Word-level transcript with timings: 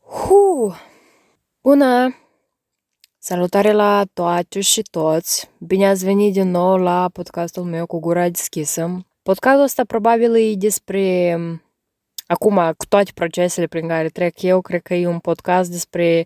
Hu! 0.00 0.74
Bună! 1.62 2.16
Salutare 3.18 3.72
la 3.72 4.04
toate 4.12 4.60
și 4.60 4.82
toți! 4.90 5.50
Bine 5.58 5.88
ați 5.88 6.04
venit 6.04 6.32
din 6.32 6.50
nou 6.50 6.76
la 6.76 7.08
podcastul 7.12 7.62
meu 7.62 7.86
cu 7.86 7.98
gura 7.98 8.28
deschisă. 8.28 9.04
Podcastul 9.22 9.62
ăsta 9.62 9.84
probabil 9.84 10.34
e 10.34 10.54
despre 10.54 11.36
acum, 12.26 12.56
cu 12.76 12.86
toate 12.88 13.10
procesele 13.14 13.66
prin 13.66 13.88
care 13.88 14.08
trec 14.08 14.42
eu, 14.42 14.60
cred 14.60 14.82
că 14.82 14.94
e 14.94 15.06
un 15.06 15.18
podcast 15.18 15.70
despre 15.70 16.24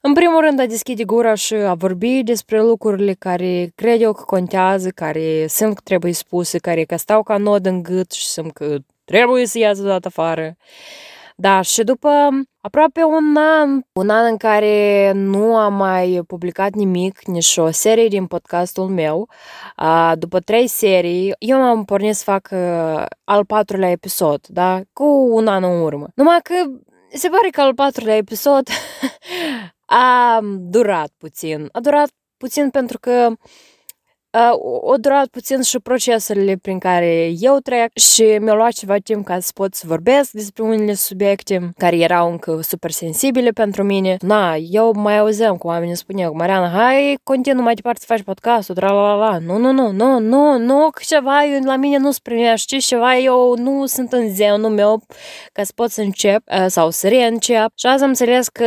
în 0.00 0.12
primul 0.14 0.40
rând 0.40 0.60
a 0.60 0.66
deschide 0.66 1.04
gura 1.04 1.34
și 1.34 1.54
a 1.54 1.74
vorbi 1.74 2.22
despre 2.22 2.60
lucrurile 2.60 3.12
care 3.12 3.72
cred 3.74 4.00
eu 4.00 4.12
că 4.12 4.22
contează, 4.22 4.90
care 4.90 5.46
simt 5.46 5.74
că 5.74 5.80
trebuie 5.84 6.12
spuse, 6.12 6.58
care 6.58 6.84
că 6.84 6.96
stau 6.96 7.22
ca 7.22 7.36
nod 7.36 7.66
în 7.66 7.82
gât 7.82 8.10
și 8.10 8.26
simt 8.26 8.52
că 8.52 8.76
trebuie 9.04 9.46
să 9.46 9.58
iasă 9.58 9.82
dat 9.82 10.04
afară. 10.04 10.56
Da, 11.36 11.60
și 11.60 11.82
după 11.82 12.30
aproape 12.66 13.02
un 13.02 13.36
an, 13.36 13.80
un 13.92 14.08
an 14.08 14.26
în 14.30 14.36
care 14.36 15.12
nu 15.14 15.56
am 15.56 15.74
mai 15.74 16.20
publicat 16.26 16.72
nimic, 16.72 17.24
nici 17.26 17.56
o 17.56 17.70
serie 17.70 18.08
din 18.08 18.26
podcastul 18.26 18.88
meu, 18.88 19.28
după 20.14 20.40
trei 20.40 20.66
serii, 20.66 21.34
eu 21.38 21.58
m-am 21.58 21.84
pornit 21.84 22.14
să 22.14 22.22
fac 22.24 22.48
al 23.24 23.44
patrulea 23.44 23.90
episod, 23.90 24.46
da, 24.46 24.80
cu 24.92 25.04
un 25.30 25.46
an 25.46 25.62
în 25.62 25.80
urmă. 25.80 26.06
Numai 26.14 26.38
că 26.42 26.54
se 27.16 27.28
pare 27.28 27.48
că 27.50 27.60
al 27.60 27.74
patrulea 27.74 28.16
episod 28.16 28.68
a 29.86 30.38
durat 30.58 31.08
puțin. 31.18 31.68
A 31.72 31.80
durat 31.80 32.08
puțin 32.36 32.70
pentru 32.70 32.98
că 32.98 33.32
o 34.80 34.96
durat 34.96 35.26
puțin 35.26 35.62
și 35.62 35.78
procesele 35.78 36.56
prin 36.62 36.78
care 36.78 37.32
eu 37.38 37.56
trec 37.62 37.98
și 37.98 38.22
mi-a 38.40 38.54
luat 38.54 38.72
ceva 38.72 38.96
timp 39.02 39.24
ca 39.24 39.40
să 39.40 39.50
pot 39.54 39.74
să 39.74 39.84
vorbesc 39.86 40.30
despre 40.30 40.62
unele 40.62 40.94
subiecte 40.94 41.70
care 41.76 41.96
erau 41.96 42.30
încă 42.30 42.60
super 42.62 42.90
sensibile 42.90 43.50
pentru 43.50 43.82
mine. 43.82 44.16
Na, 44.20 44.54
eu 44.56 44.92
mai 44.96 45.18
auzeam 45.18 45.56
cu 45.56 45.66
oamenii 45.66 45.96
spuneau, 45.96 46.34
Mariana, 46.34 46.68
hai, 46.68 47.18
continuă 47.22 47.62
mai 47.62 47.74
departe 47.74 48.00
să 48.00 48.06
faci 48.08 48.22
podcastul, 48.22 48.76
la 48.80 48.92
la 48.92 49.14
la 49.14 49.38
Nu, 49.38 49.56
nu, 49.56 49.72
nu, 49.72 49.90
nu, 49.90 50.18
nu, 50.18 50.58
nu, 50.58 50.88
că 50.90 51.02
ceva 51.06 51.44
eu, 51.44 51.60
la 51.64 51.76
mine 51.76 51.98
nu-ți 51.98 52.22
primește, 52.22 52.76
ceva 52.76 53.16
eu 53.18 53.54
nu 53.56 53.86
sunt 53.86 54.12
în 54.12 54.34
zenul 54.34 54.70
meu 54.70 55.02
ca 55.52 55.62
să 55.62 55.72
pot 55.74 55.90
să 55.90 56.00
încep 56.00 56.42
sau 56.66 56.90
să 56.90 57.08
reîncep. 57.08 57.68
Și 57.74 57.86
azi 57.86 58.02
am 58.02 58.08
înțeles 58.08 58.48
că 58.48 58.64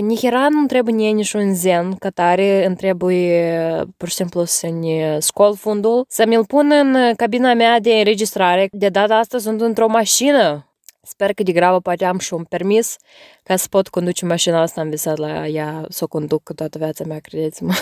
nihera 0.00 0.46
nu 0.50 0.66
trebuie 0.66 1.10
nici 1.10 1.32
un 1.32 1.54
zen, 1.54 1.94
că 1.94 2.10
tare 2.10 2.66
îmi 2.66 2.76
trebuie 2.76 3.54
pur 3.96 4.08
și 4.08 4.14
simplu 4.14 4.44
să 4.44 4.68
ne 4.80 5.09
scol 5.18 5.56
fundul, 5.56 6.04
să 6.08 6.24
mi-l 6.26 6.46
pun 6.46 6.70
în 6.70 7.14
cabina 7.14 7.54
mea 7.54 7.80
de 7.80 7.94
înregistrare. 7.94 8.68
De 8.72 8.88
data 8.88 9.16
asta 9.16 9.38
sunt 9.38 9.60
într-o 9.60 9.88
mașină. 9.88 10.64
Sper 11.02 11.32
că 11.32 11.42
de 11.42 11.52
grabă 11.52 11.80
poate 11.80 12.04
am 12.04 12.18
și 12.18 12.34
un 12.34 12.44
permis 12.44 12.96
ca 13.42 13.56
să 13.56 13.66
pot 13.70 13.88
conduce 13.88 14.26
mașina 14.26 14.60
asta. 14.60 14.80
Am 14.80 14.88
visat 14.88 15.16
la 15.16 15.46
ea 15.46 15.84
să 15.88 16.04
o 16.04 16.06
conduc 16.06 16.54
toată 16.54 16.78
viața 16.78 17.04
mea, 17.04 17.18
credeți-mă. 17.18 17.72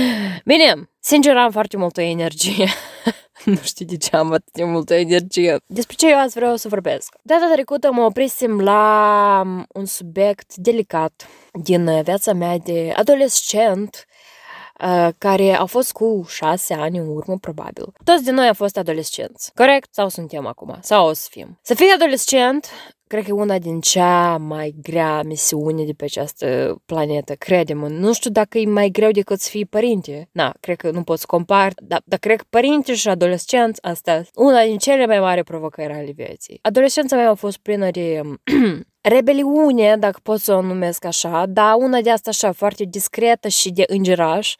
Bine, 0.44 0.90
sincer 1.00 1.36
am 1.36 1.50
foarte 1.50 1.76
multă 1.76 2.00
energie. 2.00 2.68
nu 3.44 3.56
știu 3.62 3.86
de 3.86 3.96
ce 3.96 4.16
am 4.16 4.32
atât 4.32 4.52
de 4.52 4.64
multă 4.64 4.94
energie. 4.94 5.56
Despre 5.66 5.94
ce 5.98 6.10
eu 6.10 6.18
azi 6.18 6.34
vreau 6.34 6.56
să 6.56 6.68
vorbesc. 6.68 7.16
Data 7.22 7.50
trecută 7.52 7.92
mă 7.92 8.02
oprisem 8.02 8.60
la 8.60 9.42
un 9.68 9.84
subiect 9.84 10.54
delicat 10.54 11.26
din 11.62 12.02
viața 12.02 12.32
mea 12.32 12.58
de 12.58 12.92
adolescent 12.96 14.06
care 15.18 15.54
au 15.54 15.66
fost 15.66 15.92
cu 15.92 16.24
șase 16.28 16.74
ani 16.74 16.98
în 16.98 17.08
urmă, 17.08 17.38
probabil. 17.38 17.92
Toți 18.04 18.24
din 18.24 18.34
noi 18.34 18.46
au 18.46 18.54
fost 18.54 18.76
adolescenți, 18.76 19.52
corect? 19.54 19.94
Sau 19.94 20.08
suntem 20.08 20.46
acum? 20.46 20.78
Sau 20.80 21.08
o 21.08 21.12
să 21.12 21.26
fim? 21.30 21.58
Să 21.62 21.74
fii 21.74 21.92
adolescent 21.94 22.70
cred 23.06 23.26
că 23.26 23.30
e 23.30 23.40
una 23.40 23.58
din 23.58 23.80
cea 23.80 24.36
mai 24.36 24.74
grea 24.82 25.22
misiune 25.22 25.84
de 25.84 25.92
pe 25.92 26.04
această 26.04 26.76
planetă, 26.86 27.34
crede-mă. 27.34 27.88
Nu 27.88 28.12
știu 28.12 28.30
dacă 28.30 28.58
e 28.58 28.66
mai 28.66 28.88
greu 28.88 29.10
decât 29.10 29.40
să 29.40 29.50
fii 29.50 29.66
părinte. 29.66 30.28
Na, 30.32 30.54
cred 30.60 30.76
că 30.76 30.90
nu 30.90 31.02
pot 31.02 31.18
să 31.18 31.24
compar, 31.28 31.72
dar, 31.76 32.02
dar 32.04 32.18
cred 32.18 32.36
că 32.36 32.44
părinți 32.50 32.92
și 32.92 33.08
adolescenți, 33.08 33.82
asta 33.82 34.22
una 34.34 34.64
din 34.64 34.78
cele 34.78 35.06
mai 35.06 35.20
mari 35.20 35.44
provocări 35.44 35.92
ale 35.92 36.12
vieții. 36.14 36.58
Adolescența 36.62 37.16
mea 37.16 37.30
a 37.30 37.34
fost 37.34 37.56
plină 37.56 37.90
de 37.90 38.20
rebeliune, 39.08 39.96
dacă 39.96 40.18
pot 40.22 40.40
să 40.40 40.54
o 40.54 40.60
numesc 40.60 41.04
așa, 41.04 41.46
dar 41.48 41.74
una 41.74 42.00
de 42.00 42.10
asta 42.10 42.30
așa 42.30 42.52
foarte 42.52 42.84
discretă 42.84 43.48
și 43.48 43.72
de 43.72 43.84
îngeraș. 43.86 44.54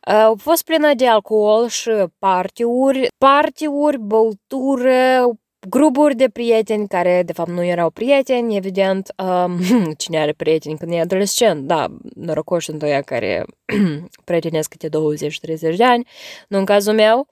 A 0.00 0.34
fost 0.36 0.64
plină 0.64 0.94
de 0.94 1.08
alcool 1.08 1.68
și 1.68 1.90
partiuri, 2.18 3.06
partiuri, 3.18 3.98
băutură, 3.98 5.28
grupuri 5.68 6.14
de 6.14 6.28
prieteni 6.28 6.88
care 6.88 7.22
de 7.26 7.32
fapt 7.32 7.50
nu 7.50 7.64
erau 7.64 7.90
prieteni, 7.90 8.56
evident, 8.56 9.12
um, 9.24 9.58
cine 10.02 10.18
are 10.20 10.32
prieteni 10.32 10.78
când 10.78 10.92
e 10.92 11.00
adolescent, 11.00 11.66
da, 11.66 11.86
norocoși 12.14 12.66
sunt 12.66 12.82
oia 12.82 13.00
care 13.00 13.44
prietenesc 14.24 14.68
câte 14.68 14.88
20-30 14.88 15.76
de 15.76 15.84
ani, 15.84 16.06
nu 16.48 16.58
în 16.58 16.64
cazul 16.64 16.94
meu, 16.94 17.28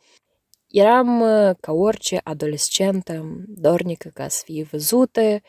eram 0.68 1.20
uh, 1.20 1.54
ca 1.60 1.72
orice 1.72 2.20
adolescentă 2.24 3.44
dornică 3.46 4.10
ca 4.14 4.28
să 4.28 4.42
fie 4.44 4.66
văzută, 4.70 5.40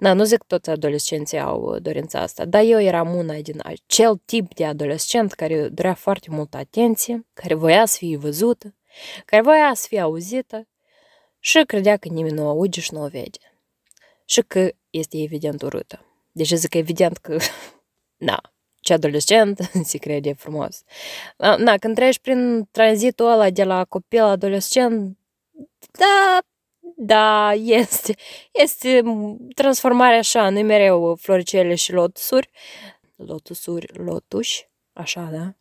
da, 0.00 0.12
nu 0.12 0.24
zic 0.24 0.38
că 0.38 0.44
toți 0.46 0.70
adolescenții 0.70 1.38
au 1.38 1.60
uh, 1.60 1.82
dorința 1.82 2.20
asta, 2.20 2.44
dar 2.44 2.62
eu 2.62 2.80
eram 2.80 3.14
una 3.14 3.34
din 3.34 3.60
acel 3.64 4.20
tip 4.24 4.54
de 4.54 4.64
adolescent 4.64 5.32
care 5.32 5.68
dorea 5.68 5.94
foarte 5.94 6.26
multă 6.30 6.56
atenție, 6.56 7.26
care 7.32 7.54
voia 7.54 7.86
să 7.86 7.96
fie 7.96 8.16
văzută, 8.16 8.74
care 9.24 9.42
voia 9.42 9.72
să 9.74 9.86
fie 9.88 10.00
auzită 10.00 10.68
și 11.38 11.62
credea 11.66 11.96
că 11.96 12.08
nimeni 12.08 12.34
nu 12.34 12.48
aude 12.48 12.80
și 12.80 12.94
nu 12.94 13.02
o 13.02 13.08
vede. 13.08 13.38
Și 14.24 14.42
că 14.42 14.70
este 14.90 15.16
evident 15.22 15.62
urâtă. 15.62 16.04
Deci 16.32 16.52
zic 16.52 16.74
evident 16.74 17.16
că, 17.16 17.36
na, 18.28 18.40
ce 18.80 18.92
adolescent 18.92 19.70
se 19.90 19.98
crede 19.98 20.32
frumos. 20.32 20.82
Na, 21.36 21.76
când 21.76 21.94
treci 21.94 22.18
prin 22.18 22.68
tranzitul 22.70 23.30
ăla 23.30 23.50
de 23.50 23.64
la 23.64 23.84
copil 23.84 24.18
la 24.18 24.30
adolescent, 24.30 25.18
da, 25.90 26.38
da, 26.96 27.52
este, 27.54 28.14
este 28.52 29.02
transformarea 29.54 30.18
așa, 30.18 30.48
nu 30.48 30.60
mereu 30.60 31.16
floricele 31.20 31.74
și 31.74 31.92
lotusuri, 31.92 32.50
lotusuri, 33.16 33.86
lotuși, 33.98 34.68
așa, 34.92 35.28
da? 35.32 35.54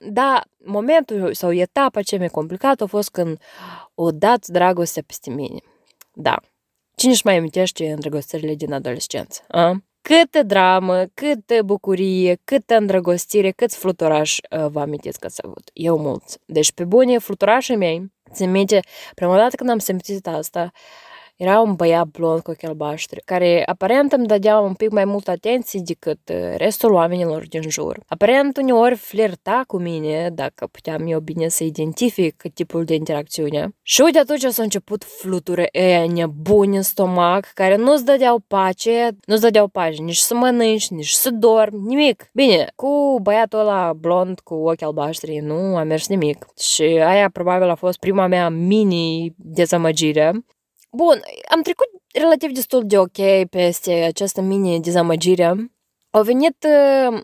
Da, 0.00 0.42
momentul 0.64 1.34
sau 1.34 1.52
etapa 1.52 2.02
cea 2.02 2.16
mai 2.16 2.28
complicată 2.28 2.82
a 2.82 2.86
fost 2.86 3.10
când 3.10 3.38
o 3.94 4.10
dat 4.10 4.46
dragostea 4.46 5.02
peste 5.06 5.30
mine. 5.30 5.58
Da. 6.12 6.36
Cine 6.96 7.12
își 7.12 7.26
mai 7.26 7.36
amintește 7.36 7.90
îndrăgostirile 7.90 8.54
din 8.54 8.72
adolescență? 8.72 9.44
A? 9.48 9.82
Câtă 10.00 10.42
dramă, 10.42 11.04
câtă 11.14 11.62
bucurie, 11.62 12.38
câtă 12.44 12.76
îndrăgostire, 12.76 13.50
cât 13.50 13.72
fluturaș 13.72 14.38
uh, 14.50 14.66
vă 14.66 14.80
amintiți 14.80 15.18
că 15.20 15.26
ați 15.26 15.40
avut? 15.44 15.70
Eu 15.72 15.98
mulți. 15.98 16.38
Deci, 16.44 16.72
pe 16.72 16.84
bune, 16.84 17.18
fluturașii 17.18 17.76
mei, 17.76 18.12
țin 18.36 18.50
minte, 18.50 18.80
prima 19.14 19.36
dată 19.36 19.56
când 19.56 19.70
am 19.70 19.78
simțit 19.78 20.26
asta, 20.26 20.70
era 21.36 21.60
un 21.60 21.74
băiat 21.74 22.06
blond 22.06 22.40
cu 22.40 22.50
ochi 22.50 22.64
albaștri, 22.64 23.22
care 23.24 23.62
aparent 23.66 24.12
îmi 24.12 24.26
dădea 24.26 24.58
un 24.58 24.74
pic 24.74 24.90
mai 24.90 25.04
mult 25.04 25.28
atenție 25.28 25.80
decât 25.84 26.18
restul 26.56 26.92
oamenilor 26.92 27.48
din 27.48 27.62
jur. 27.68 28.00
Aparent 28.06 28.56
uneori 28.56 28.94
flirta 28.94 29.62
cu 29.66 29.78
mine, 29.78 30.30
dacă 30.32 30.66
puteam 30.66 31.06
eu 31.06 31.20
bine 31.20 31.48
să 31.48 31.64
identific 31.64 32.42
tipul 32.54 32.84
de 32.84 32.94
interacțiune. 32.94 33.68
Și 33.82 34.00
uite 34.00 34.18
atunci 34.18 34.44
s-a 34.44 34.62
început 34.62 35.04
fluture 35.04 35.68
ăia 35.74 36.06
nebuni 36.06 36.76
în 36.76 36.82
stomac, 36.82 37.50
care 37.54 37.76
nu-ți 37.76 38.04
dădeau 38.04 38.38
pace, 38.46 39.16
nu-ți 39.26 39.40
dădeau 39.40 39.66
pace 39.66 40.02
nici 40.02 40.16
să 40.16 40.34
mănânci, 40.34 40.88
nici 40.88 41.10
să 41.10 41.30
dormi, 41.30 41.80
nimic. 41.86 42.30
Bine, 42.32 42.72
cu 42.74 43.18
băiatul 43.22 43.58
ăla 43.58 43.92
blond 43.92 44.40
cu 44.40 44.54
ochi 44.54 44.82
albaștri 44.82 45.36
nu 45.36 45.76
a 45.76 45.82
mers 45.82 46.08
nimic. 46.08 46.46
Și 46.58 46.82
aia 46.82 47.30
probabil 47.30 47.68
a 47.68 47.74
fost 47.74 47.98
prima 47.98 48.26
mea 48.26 48.48
mini 48.48 49.34
dezamăgire. 49.36 50.32
Bun, 50.96 51.20
am 51.48 51.62
trecut 51.62 51.88
relativ 52.12 52.50
destul 52.50 52.82
de 52.86 52.98
ok 52.98 53.48
peste 53.50 53.92
această 53.92 54.40
mini-dezamăgire. 54.40 55.72
A 56.10 56.20
venit 56.20 56.66
uh, 56.66 57.20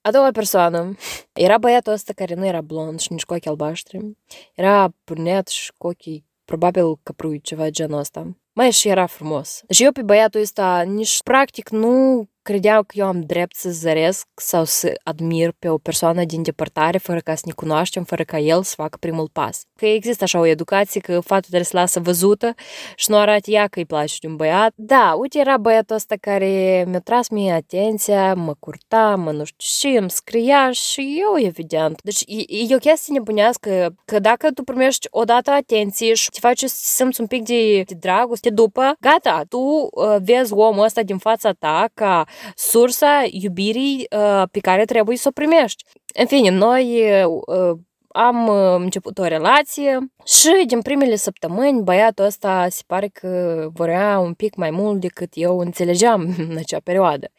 a 0.00 0.10
doua 0.10 0.30
persoană. 0.30 0.94
Era 1.32 1.58
băiatul 1.58 1.92
ăsta 1.92 2.12
care 2.12 2.34
nu 2.34 2.46
era 2.46 2.60
blond 2.60 3.00
și 3.00 3.12
nici 3.12 3.24
cu 3.24 3.34
ochi 3.34 3.46
albaștri. 3.46 4.16
Era 4.54 4.88
brunet 5.04 5.48
și 5.48 5.72
cu 5.78 5.86
ochii 5.86 6.24
probabil 6.44 6.98
căprui, 7.02 7.40
ceva 7.40 7.68
genul 7.68 7.98
ăsta. 7.98 8.36
Mai 8.52 8.70
și 8.70 8.88
era 8.88 9.06
frumos. 9.06 9.62
Și 9.68 9.84
eu 9.84 9.92
pe 9.92 10.02
băiatul 10.02 10.40
ăsta 10.40 10.82
nici 10.82 11.22
practic 11.22 11.68
nu 11.68 12.24
credeau 12.48 12.82
că 12.82 12.94
eu 12.98 13.06
am 13.06 13.20
drept 13.20 13.56
să 13.56 13.70
zăresc 13.70 14.26
sau 14.34 14.64
să 14.64 14.92
admir 15.02 15.52
pe 15.58 15.68
o 15.68 15.78
persoană 15.78 16.24
din 16.24 16.42
depărtare 16.42 16.98
fără 16.98 17.18
ca 17.18 17.34
să 17.34 17.42
ne 17.44 17.52
cunoaștem, 17.52 18.04
fără 18.04 18.22
ca 18.22 18.38
el 18.38 18.62
să 18.62 18.74
facă 18.76 18.96
primul 19.00 19.28
pas. 19.32 19.62
Că 19.76 19.86
există 19.86 20.24
așa 20.24 20.38
o 20.38 20.46
educație 20.46 21.00
că 21.00 21.20
fata 21.20 21.40
trebuie 21.40 21.62
să 21.62 21.76
lasă 21.76 22.00
văzută 22.00 22.54
și 22.96 23.10
nu 23.10 23.16
arată 23.16 23.50
ea 23.50 23.66
că 23.66 23.78
îi 23.78 23.84
place 23.84 24.14
de 24.20 24.26
un 24.26 24.36
băiat. 24.36 24.72
Da, 24.74 25.14
uite, 25.18 25.38
era 25.38 25.56
băiatul 25.56 25.96
ăsta 25.96 26.14
care 26.20 26.84
mi-a 26.88 27.00
tras 27.00 27.28
mie 27.28 27.52
atenția, 27.52 28.34
mă 28.34 28.54
curta, 28.58 29.14
mă 29.16 29.30
nu 29.30 29.44
știu 29.44 29.90
și 29.90 29.96
îmi 29.96 30.10
scria 30.10 30.70
și 30.70 31.20
eu, 31.20 31.46
evident. 31.46 32.02
Deci 32.02 32.22
e, 32.26 32.72
e 32.72 32.74
o 32.74 32.78
chestie 32.78 33.14
nebunească 33.14 33.94
că 34.04 34.18
dacă 34.18 34.50
tu 34.52 34.62
primești 34.62 35.06
odată 35.10 35.50
atenție 35.50 36.14
și 36.14 36.30
te 36.30 36.38
faci 36.40 36.58
să 36.58 36.80
simți 36.94 37.20
un 37.20 37.26
pic 37.26 37.42
de, 37.42 37.82
de 37.82 37.94
dragoste 38.00 38.50
după, 38.50 38.94
gata, 39.00 39.42
tu 39.48 39.58
uh, 39.58 40.16
vezi 40.22 40.52
omul 40.52 40.84
ăsta 40.84 41.02
din 41.02 41.18
fața 41.18 41.52
ta 41.52 41.88
ca 41.94 42.24
sursa 42.54 43.24
iubirii 43.30 44.06
uh, 44.16 44.42
pe 44.50 44.58
care 44.58 44.84
trebuie 44.84 45.16
să 45.16 45.28
o 45.28 45.32
primești. 45.32 45.84
În 46.14 46.26
fine, 46.26 46.50
noi 46.50 47.02
uh, 47.24 47.78
am 48.08 48.48
început 48.74 49.18
o 49.18 49.24
relație 49.24 49.98
și 50.24 50.64
din 50.66 50.82
primele 50.82 51.16
săptămâni 51.16 51.82
băiatul 51.82 52.24
ăsta 52.24 52.66
se 52.68 52.82
pare 52.86 53.08
că 53.08 53.66
vrea 53.72 54.18
un 54.18 54.34
pic 54.34 54.54
mai 54.54 54.70
mult 54.70 55.00
decât 55.00 55.30
eu 55.34 55.58
înțelegeam 55.58 56.34
în 56.48 56.56
acea 56.56 56.80
perioadă. 56.84 57.30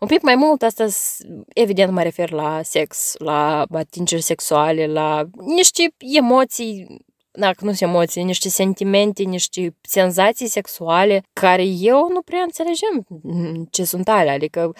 Un 0.00 0.08
pic 0.08 0.22
mai 0.22 0.34
mult, 0.34 0.62
asta 0.62 0.86
evident 1.48 1.92
mă 1.92 2.02
refer 2.02 2.30
la 2.30 2.60
sex, 2.62 3.14
la 3.18 3.64
atingeri 3.72 4.22
sexuale, 4.22 4.86
la 4.86 5.24
niște 5.56 5.94
emoții 5.98 7.06
dacă 7.38 7.64
nu 7.64 7.72
sunt 7.72 7.90
emoții, 7.90 8.22
niște 8.22 8.48
sentimente, 8.48 9.22
niște 9.22 9.76
senzații 9.80 10.46
sexuale 10.48 11.22
care 11.32 11.64
eu 11.64 12.08
nu 12.12 12.22
prea 12.22 12.40
înțelegem 12.40 13.06
ce 13.70 13.84
sunt 13.84 14.08
alea. 14.08 14.32
Adică 14.32 14.72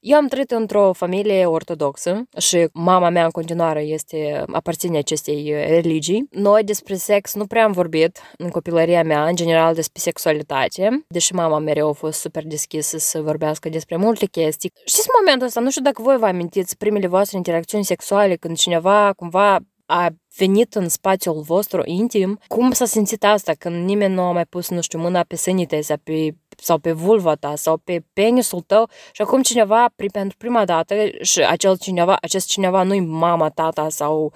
eu 0.00 0.16
am 0.16 0.26
trăit 0.26 0.50
într-o 0.50 0.92
familie 0.92 1.46
ortodoxă 1.46 2.22
și 2.38 2.68
mama 2.72 3.08
mea 3.08 3.24
în 3.24 3.30
continuare 3.30 3.82
este, 3.82 4.44
aparține 4.52 4.98
acestei 4.98 5.50
religii. 5.50 6.26
Noi 6.30 6.64
despre 6.64 6.94
sex 6.94 7.34
nu 7.34 7.46
prea 7.46 7.64
am 7.64 7.72
vorbit 7.72 8.20
în 8.38 8.48
copilăria 8.48 9.02
mea, 9.02 9.26
în 9.26 9.34
general 9.34 9.74
despre 9.74 10.00
sexualitate, 10.00 11.04
deși 11.08 11.34
mama 11.34 11.58
mereu 11.58 11.88
a 11.88 11.92
fost 11.92 12.20
super 12.20 12.42
deschisă 12.46 12.98
să 12.98 13.20
vorbească 13.20 13.68
despre 13.68 13.96
multe 13.96 14.26
chestii. 14.26 14.72
Știți 14.84 15.08
momentul 15.20 15.46
ăsta, 15.46 15.60
nu 15.60 15.70
știu 15.70 15.82
dacă 15.82 16.02
voi 16.02 16.16
vă 16.16 16.26
amintiți 16.26 16.76
primele 16.76 17.06
voastre 17.06 17.36
interacțiuni 17.36 17.84
sexuale 17.84 18.36
când 18.36 18.56
cineva 18.56 19.12
cumva 19.16 19.58
a 19.90 20.08
venit 20.36 20.74
în 20.74 20.88
spațiul 20.88 21.40
vostru 21.40 21.82
intim, 21.84 22.38
cum 22.48 22.72
s-a 22.72 22.84
simțit 22.84 23.24
asta 23.24 23.52
când 23.58 23.84
nimeni 23.84 24.14
nu 24.14 24.20
a 24.20 24.32
mai 24.32 24.44
pus, 24.44 24.68
nu 24.68 24.80
știu, 24.80 24.98
mâna 24.98 25.22
pe 25.22 25.36
sânite 25.36 25.80
sau 25.80 25.96
pe, 26.02 26.34
sau 26.56 26.78
pe 26.78 26.92
vulva 26.92 27.34
ta 27.34 27.56
sau 27.56 27.76
pe 27.76 28.04
penisul 28.12 28.60
tău 28.60 28.88
și 29.12 29.22
acum 29.22 29.42
cineva 29.42 29.92
pentru 30.12 30.36
prima 30.36 30.64
dată 30.64 30.94
și 31.20 31.40
acel 31.40 31.78
cineva, 31.78 32.16
acest 32.20 32.48
cineva 32.48 32.82
nu-i 32.82 33.00
mama, 33.00 33.48
tata 33.48 33.88
sau 33.88 34.32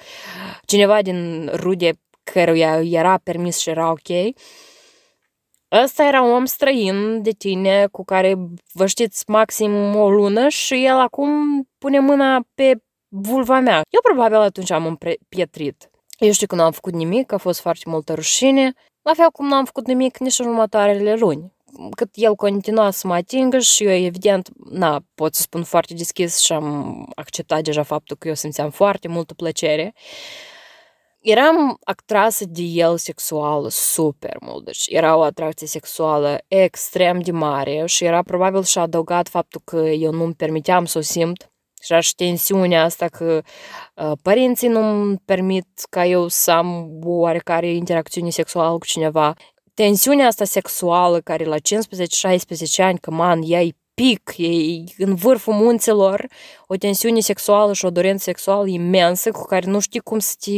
cineva 0.65 1.03
din 1.03 1.51
rude 1.55 1.93
căruia 2.23 2.81
era 2.83 3.19
permis 3.19 3.59
și 3.59 3.71
era 3.71 3.91
ok, 3.91 4.35
Ăsta 5.83 6.05
era 6.05 6.23
un 6.23 6.31
om 6.31 6.45
străin 6.45 7.23
de 7.23 7.31
tine 7.31 7.87
cu 7.91 8.05
care 8.05 8.35
vă 8.73 8.87
știți 8.87 9.25
maxim 9.27 9.95
o 9.95 10.11
lună 10.11 10.49
și 10.49 10.85
el 10.85 10.97
acum 10.97 11.63
pune 11.79 11.99
mâna 11.99 12.41
pe 12.55 12.83
vulva 13.23 13.61
mea. 13.61 13.83
Eu 13.89 14.01
probabil 14.03 14.37
atunci 14.37 14.71
am 14.71 14.87
împietrit. 14.87 15.91
Eu 16.19 16.33
știu 16.33 16.47
că 16.47 16.55
nu 16.55 16.63
am 16.63 16.73
făcut 16.73 16.93
nimic, 16.93 17.33
a 17.33 17.37
fost 17.37 17.61
foarte 17.61 17.83
multă 17.87 18.15
rușine, 18.15 18.73
la 19.03 19.13
fel 19.15 19.31
cum 19.31 19.47
nu 19.47 19.55
am 19.55 19.65
făcut 19.65 19.87
nimic 19.87 20.19
nici 20.19 20.39
în 20.39 20.47
următoarele 20.47 21.15
luni. 21.15 21.53
Cât 21.97 22.09
el 22.13 22.35
continua 22.35 22.91
să 22.91 23.07
mă 23.07 23.15
atingă 23.15 23.59
și 23.59 23.85
eu, 23.85 23.91
evident, 23.91 24.49
na, 24.71 25.01
pot 25.15 25.35
să 25.35 25.43
spun 25.43 25.63
foarte 25.63 25.95
deschis 25.95 26.39
și 26.39 26.53
am 26.53 27.07
acceptat 27.15 27.63
deja 27.63 27.83
faptul 27.83 28.17
că 28.17 28.29
eu 28.29 28.35
simțeam 28.35 28.71
foarte 28.71 29.09
multă 29.09 29.35
plăcere. 29.35 29.95
Eram 31.21 31.77
atrasă 31.85 32.45
de 32.49 32.63
el 32.63 32.97
sexual 32.97 33.71
super 33.71 34.37
mult, 34.41 34.65
deci 34.65 34.87
era 34.89 35.17
o 35.17 35.23
atracție 35.23 35.67
sexuală 35.67 36.39
extrem 36.49 37.21
de 37.21 37.31
mare 37.31 37.87
și 37.87 38.05
era 38.05 38.23
probabil 38.23 38.63
și 38.63 38.79
adăugat 38.79 39.29
faptul 39.29 39.61
că 39.65 39.77
eu 39.77 40.13
nu-mi 40.13 40.35
permiteam 40.35 40.85
să 40.85 40.99
o 40.99 41.01
simt 41.01 41.53
și 41.85 41.93
aș 41.93 42.09
tensiunea 42.09 42.85
asta 42.85 43.07
că 43.07 43.43
uh, 43.95 44.13
părinții 44.23 44.69
nu-mi 44.69 45.17
permit 45.25 45.67
ca 45.91 46.07
eu 46.07 46.29
să 46.29 46.51
am 46.51 46.99
oarecare 47.03 47.73
interacțiune 47.73 48.31
sexuală 48.31 48.79
cu 48.79 48.87
cineva. 48.87 49.35
Tensiunea 49.75 50.27
asta 50.27 50.45
sexuală 50.45 51.21
care 51.21 51.45
la 51.45 51.57
15-16 51.57 51.61
ani, 52.77 52.99
că 52.99 53.11
man, 53.11 53.41
ea 53.45 53.63
e 53.63 53.77
pic, 53.95 54.33
e 54.37 54.49
în 54.99 55.15
vârful 55.15 55.55
munților, 55.55 56.27
o 56.67 56.77
tensiune 56.77 57.21
sexuală 57.21 57.73
și 57.73 57.85
o 57.85 57.91
dorință 57.91 58.23
sexuală 58.23 58.67
imensă 58.67 59.31
cu 59.31 59.45
care 59.45 59.71
nu 59.71 59.81
știi 59.81 60.01
cum 60.01 60.19
să 60.19 60.35
te 60.39 60.51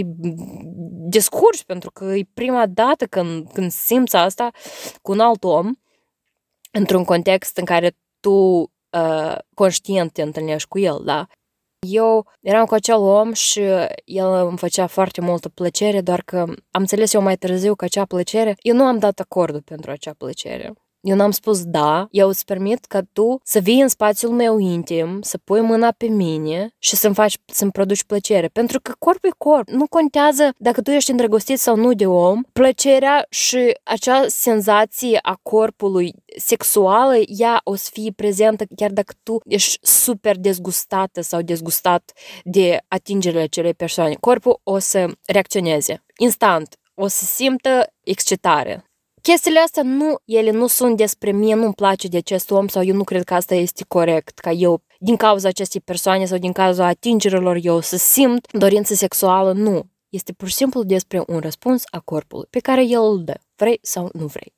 descurci, 1.09 1.65
pentru 1.65 1.91
că 1.91 2.05
e 2.05 2.27
prima 2.35 2.67
dată 2.67 3.07
când, 3.07 3.51
când 3.53 3.71
simți 3.71 4.17
asta 4.17 4.51
cu 5.03 5.13
un 5.13 5.21
alt 5.21 5.45
om, 5.45 5.73
într-un 6.73 7.05
context 7.05 7.57
în 7.57 7.65
care 7.65 7.97
tu 8.21 8.71
uh, 8.91 9.37
conștient 9.55 10.13
te 10.13 10.23
întâlnești 10.23 10.69
cu 10.69 10.79
el, 10.79 11.01
da? 11.05 11.27
Eu 11.89 12.27
eram 12.41 12.65
cu 12.65 12.75
acel 12.75 12.97
om 12.97 13.33
și 13.33 13.61
el 14.05 14.33
îmi 14.49 14.59
făcea 14.59 14.87
foarte 14.87 15.21
multă 15.21 15.49
plăcere, 15.49 16.01
doar 16.01 16.23
că 16.23 16.37
am 16.71 16.81
înțeles 16.81 17.13
eu 17.13 17.23
mai 17.23 17.37
târziu 17.37 17.75
că 17.75 17.85
acea 17.85 18.05
plăcere, 18.05 18.55
eu 18.59 18.75
nu 18.75 18.85
am 18.85 18.99
dat 18.99 19.21
acordul 19.21 19.63
pentru 19.63 19.91
acea 19.91 20.13
plăcere. 20.19 20.73
Eu 21.07 21.17
n-am 21.17 21.31
spus 21.31 21.65
da, 21.65 22.07
eu 22.11 22.29
îți 22.29 22.45
permit 22.45 22.85
ca 22.85 23.01
tu 23.13 23.41
să 23.45 23.59
vii 23.59 23.81
în 23.81 23.89
spațiul 23.89 24.33
meu 24.33 24.59
intim, 24.59 25.21
să 25.23 25.39
pui 25.39 25.61
mâna 25.61 25.93
pe 25.97 26.07
mine 26.07 26.75
și 26.79 26.97
să-mi 26.97 27.15
faci, 27.15 27.39
să-mi 27.45 27.71
produci 27.71 28.05
plăcere. 28.05 28.49
Pentru 28.49 28.81
că 28.81 28.93
corpul 28.99 29.29
e 29.29 29.35
corp. 29.39 29.69
Nu 29.69 29.87
contează 29.87 30.51
dacă 30.59 30.83
tu 30.83 30.91
ești 30.91 31.11
îndrăgostit 31.11 31.59
sau 31.59 31.77
nu 31.77 31.93
de 31.93 32.07
om. 32.07 32.43
Plăcerea 32.53 33.27
și 33.29 33.79
acea 33.83 34.25
senzație 34.29 35.19
a 35.23 35.39
corpului 35.43 36.15
sexuală, 36.37 37.15
ea 37.27 37.61
o 37.65 37.75
să 37.75 37.91
fie 37.93 38.13
prezentă 38.17 38.65
chiar 38.77 38.91
dacă 38.91 39.13
tu 39.23 39.39
ești 39.45 39.79
super 39.87 40.37
dezgustată 40.37 41.21
sau 41.21 41.43
dezgustat 41.43 42.13
de 42.45 42.79
atingerile 42.89 43.43
acelei 43.43 43.75
persoane. 43.75 44.15
Corpul 44.21 44.61
o 44.63 44.79
să 44.79 45.07
reacționeze 45.27 46.05
instant, 46.17 46.79
o 46.95 47.07
să 47.07 47.25
simtă 47.25 47.93
excitare. 48.03 48.86
Chestiile 49.27 49.59
astea 49.59 49.83
nu, 49.83 50.17
ele 50.25 50.51
nu 50.51 50.67
sunt 50.67 50.97
despre 50.97 51.31
mie, 51.31 51.55
nu-mi 51.55 51.75
place 51.75 52.09
de 52.09 52.17
acest 52.17 52.51
om 52.51 52.69
sau 52.69 52.83
eu 52.83 52.95
nu 52.95 53.05
cred 53.05 53.25
că 53.25 53.35
asta 53.35 53.55
este 53.55 53.85
corect, 53.89 54.39
ca 54.39 54.51
eu 54.51 54.83
din 54.99 55.17
cauza 55.17 55.49
acestei 55.49 55.81
persoane 55.81 56.25
sau 56.25 56.39
din 56.39 56.53
cauza 56.53 56.87
atingerilor 56.87 57.59
eu 57.63 57.81
să 57.81 57.97
simt 57.97 58.53
dorință 58.53 58.95
sexuală, 58.95 59.53
nu. 59.53 59.83
Este 60.09 60.33
pur 60.33 60.49
și 60.49 60.55
simplu 60.55 60.83
despre 60.83 61.23
un 61.27 61.39
răspuns 61.39 61.83
a 61.91 62.01
corpului 62.01 62.47
pe 62.51 62.59
care 62.59 62.85
el 62.85 63.03
îl 63.03 63.25
dă, 63.25 63.35
vrei 63.57 63.79
sau 63.83 64.09
nu 64.13 64.27
vrei. 64.27 64.55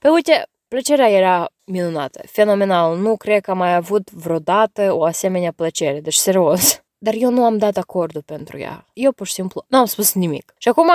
Pe 0.00 0.08
uite, 0.08 0.46
plăcerea 0.68 1.08
era 1.08 1.48
minunată, 1.64 2.20
fenomenal, 2.26 2.98
nu 2.98 3.16
cred 3.16 3.42
că 3.42 3.50
am 3.50 3.58
mai 3.58 3.74
avut 3.74 4.10
vreodată 4.10 4.92
o 4.92 5.04
asemenea 5.04 5.52
plăcere, 5.52 6.00
deci 6.00 6.14
serios. 6.14 6.82
Dar 6.98 7.14
eu 7.16 7.30
nu 7.30 7.44
am 7.44 7.58
dat 7.58 7.76
acordul 7.76 8.22
pentru 8.22 8.58
ea. 8.58 8.86
Eu 8.92 9.12
pur 9.12 9.26
și 9.26 9.32
simplu 9.32 9.64
nu 9.68 9.78
am 9.78 9.86
spus 9.86 10.14
nimic. 10.14 10.54
Și 10.58 10.68
acum, 10.68 10.90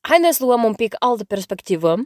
haideți 0.00 0.36
să 0.36 0.44
luăm 0.44 0.64
un 0.64 0.74
pic 0.74 0.94
altă 0.98 1.24
perspectivă 1.24 1.96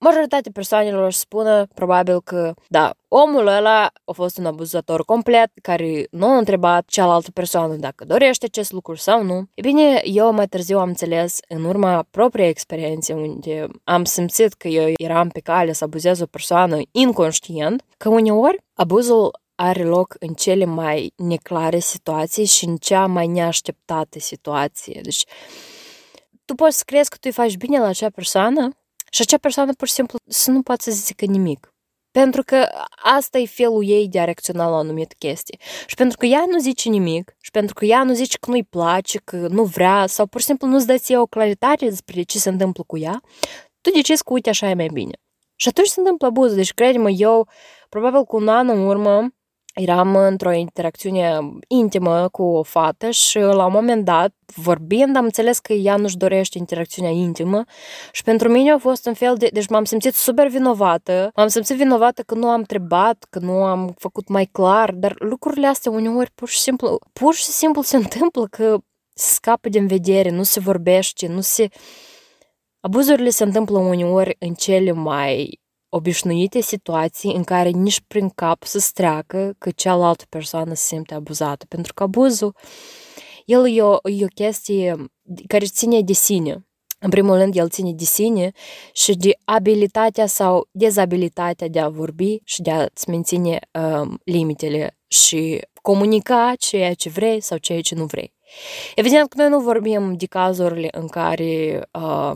majoritatea 0.00 0.50
persoanelor 0.54 1.06
își 1.06 1.18
spună 1.18 1.66
probabil 1.74 2.20
că, 2.20 2.54
da, 2.68 2.94
omul 3.08 3.46
ăla 3.46 3.90
a 4.04 4.12
fost 4.12 4.38
un 4.38 4.46
abuzator 4.46 5.04
complet 5.04 5.50
care 5.62 6.06
nu 6.10 6.26
a 6.26 6.36
întrebat 6.36 6.84
cealaltă 6.86 7.30
persoană 7.30 7.74
dacă 7.74 8.04
dorește 8.04 8.44
acest 8.44 8.72
lucru 8.72 8.94
sau 8.94 9.22
nu. 9.22 9.48
E 9.54 9.60
bine, 9.60 10.00
eu 10.04 10.32
mai 10.32 10.46
târziu 10.46 10.78
am 10.78 10.88
înțeles 10.88 11.38
în 11.48 11.64
urma 11.64 12.06
propriei 12.10 12.48
experiențe 12.48 13.12
unde 13.12 13.66
am 13.84 14.04
simțit 14.04 14.52
că 14.52 14.68
eu 14.68 14.92
eram 14.96 15.28
pe 15.28 15.40
cale 15.40 15.72
să 15.72 15.84
abuzez 15.84 16.20
o 16.20 16.26
persoană 16.26 16.78
inconștient, 16.90 17.82
că 17.96 18.08
uneori 18.08 18.62
abuzul 18.74 19.38
are 19.54 19.84
loc 19.84 20.16
în 20.18 20.34
cele 20.34 20.64
mai 20.64 21.12
neclare 21.16 21.78
situații 21.78 22.44
și 22.44 22.64
în 22.64 22.76
cea 22.76 23.06
mai 23.06 23.26
neașteptată 23.26 24.18
situație. 24.18 25.00
Deci, 25.02 25.24
tu 26.44 26.54
poți 26.54 26.76
să 26.76 26.82
crezi 26.86 27.08
că 27.08 27.14
tu 27.14 27.22
îi 27.24 27.32
faci 27.32 27.56
bine 27.56 27.78
la 27.78 27.86
acea 27.86 28.10
persoană, 28.10 28.79
și 29.12 29.22
acea 29.22 29.38
persoană 29.38 29.72
pur 29.72 29.86
și 29.86 29.92
simplu 29.92 30.18
să 30.28 30.50
nu 30.50 30.62
poată 30.62 30.90
să 30.90 30.90
zică 30.90 31.24
nimic. 31.24 31.74
Pentru 32.10 32.42
că 32.42 32.68
asta 33.02 33.38
e 33.38 33.46
felul 33.46 33.88
ei 33.88 34.08
de 34.08 34.20
a 34.20 34.24
reacționa 34.24 34.68
la 34.68 34.70
o 34.70 34.78
anumită 34.78 35.14
chestie. 35.18 35.58
Și 35.86 35.94
pentru 35.94 36.16
că 36.16 36.26
ea 36.26 36.44
nu 36.48 36.58
zice 36.58 36.88
nimic, 36.88 37.36
și 37.40 37.50
pentru 37.50 37.74
că 37.74 37.84
ea 37.84 38.02
nu 38.02 38.12
zice 38.12 38.36
că 38.38 38.50
nu-i 38.50 38.64
place, 38.64 39.18
că 39.18 39.36
nu 39.36 39.64
vrea, 39.64 40.06
sau 40.06 40.26
pur 40.26 40.40
și 40.40 40.46
simplu 40.46 40.66
nu-ți 40.66 40.86
dă 40.86 40.98
ție 40.98 41.18
o 41.18 41.26
claritate 41.26 41.84
despre 41.88 42.22
ce 42.22 42.38
se 42.38 42.48
întâmplă 42.48 42.84
cu 42.86 42.98
ea, 42.98 43.20
tu 43.80 43.90
decizi 43.90 44.22
că, 44.22 44.32
uite, 44.32 44.48
așa 44.48 44.68
e 44.68 44.74
mai 44.74 44.88
bine. 44.92 45.12
Și 45.56 45.68
atunci 45.68 45.86
se 45.86 46.00
întâmplă 46.00 46.26
abuzul. 46.26 46.56
Deci, 46.56 46.72
crede-mă, 46.72 47.10
eu, 47.10 47.48
probabil 47.88 48.24
cu 48.24 48.36
un 48.36 48.48
an 48.48 48.68
în 48.68 48.86
urmă, 48.86 49.28
eram 49.74 50.16
într-o 50.16 50.52
interacțiune 50.52 51.38
intimă 51.68 52.28
cu 52.28 52.42
o 52.42 52.62
fată 52.62 53.10
și 53.10 53.38
la 53.38 53.66
un 53.66 53.72
moment 53.72 54.04
dat, 54.04 54.34
vorbind, 54.54 55.16
am 55.16 55.24
înțeles 55.24 55.58
că 55.58 55.72
ea 55.72 55.96
nu-și 55.96 56.16
dorește 56.16 56.58
interacțiunea 56.58 57.10
intimă 57.10 57.64
și 58.12 58.22
pentru 58.22 58.48
mine 58.48 58.70
a 58.70 58.78
fost 58.78 59.06
un 59.06 59.14
fel 59.14 59.34
de... 59.36 59.48
Deci 59.52 59.68
m-am 59.68 59.84
simțit 59.84 60.14
super 60.14 60.48
vinovată, 60.48 61.30
m-am 61.34 61.48
simțit 61.48 61.76
vinovată 61.76 62.22
că 62.22 62.34
nu 62.34 62.48
am 62.48 62.58
întrebat, 62.58 63.26
că 63.30 63.38
nu 63.38 63.52
am 63.52 63.94
făcut 63.98 64.28
mai 64.28 64.44
clar, 64.44 64.92
dar 64.92 65.14
lucrurile 65.18 65.66
astea 65.66 65.90
uneori 65.90 66.30
pur 66.34 66.48
și 66.48 66.58
simplu, 66.58 66.98
pur 67.12 67.34
și 67.34 67.44
simplu 67.44 67.82
se 67.82 67.96
întâmplă 68.02 68.46
că 68.50 68.78
se 69.14 69.32
scapă 69.32 69.68
din 69.68 69.86
vedere, 69.86 70.30
nu 70.30 70.42
se 70.42 70.60
vorbește, 70.60 71.26
nu 71.26 71.40
se... 71.40 71.68
Abuzurile 72.80 73.30
se 73.30 73.44
întâmplă 73.44 73.78
uneori 73.78 74.36
în 74.38 74.54
cele 74.54 74.92
mai 74.92 75.59
obișnuite 75.90 76.60
situații 76.60 77.34
în 77.34 77.44
care 77.44 77.68
nici 77.68 78.00
prin 78.06 78.28
cap 78.28 78.62
să 78.62 78.78
streacă 78.78 79.54
că 79.58 79.70
cealaltă 79.70 80.24
persoană 80.28 80.74
se 80.74 80.84
simte 80.84 81.14
abuzată. 81.14 81.66
Pentru 81.68 81.94
că 81.94 82.02
abuzul, 82.02 82.56
el 83.44 83.76
e 83.76 83.82
o, 83.82 83.96
e 84.10 84.24
o 84.24 84.34
chestie 84.34 84.96
care 85.46 85.64
ține 85.64 86.00
de 86.00 86.12
sine. 86.12 86.64
În 87.02 87.10
primul 87.10 87.36
rând, 87.36 87.56
el 87.56 87.68
ține 87.68 87.92
de 87.92 88.04
sine 88.04 88.50
și 88.92 89.14
de 89.14 89.38
abilitatea 89.44 90.26
sau 90.26 90.68
dezabilitatea 90.70 91.68
de 91.68 91.80
a 91.80 91.88
vorbi 91.88 92.38
și 92.44 92.62
de 92.62 92.70
a-ți 92.70 93.08
menține 93.08 93.58
um, 93.72 94.20
limitele 94.24 94.98
și 95.08 95.60
comunica 95.82 96.52
ceea 96.58 96.94
ce 96.94 97.08
vrei 97.08 97.40
sau 97.40 97.58
ceea 97.58 97.80
ce 97.80 97.94
nu 97.94 98.04
vrei. 98.04 98.34
Evident 98.94 99.28
că 99.28 99.40
noi 99.40 99.48
nu 99.48 99.60
vorbim 99.60 100.12
de 100.12 100.26
cazurile 100.26 100.88
în 100.90 101.06
care 101.08 101.80
uh, 101.92 102.32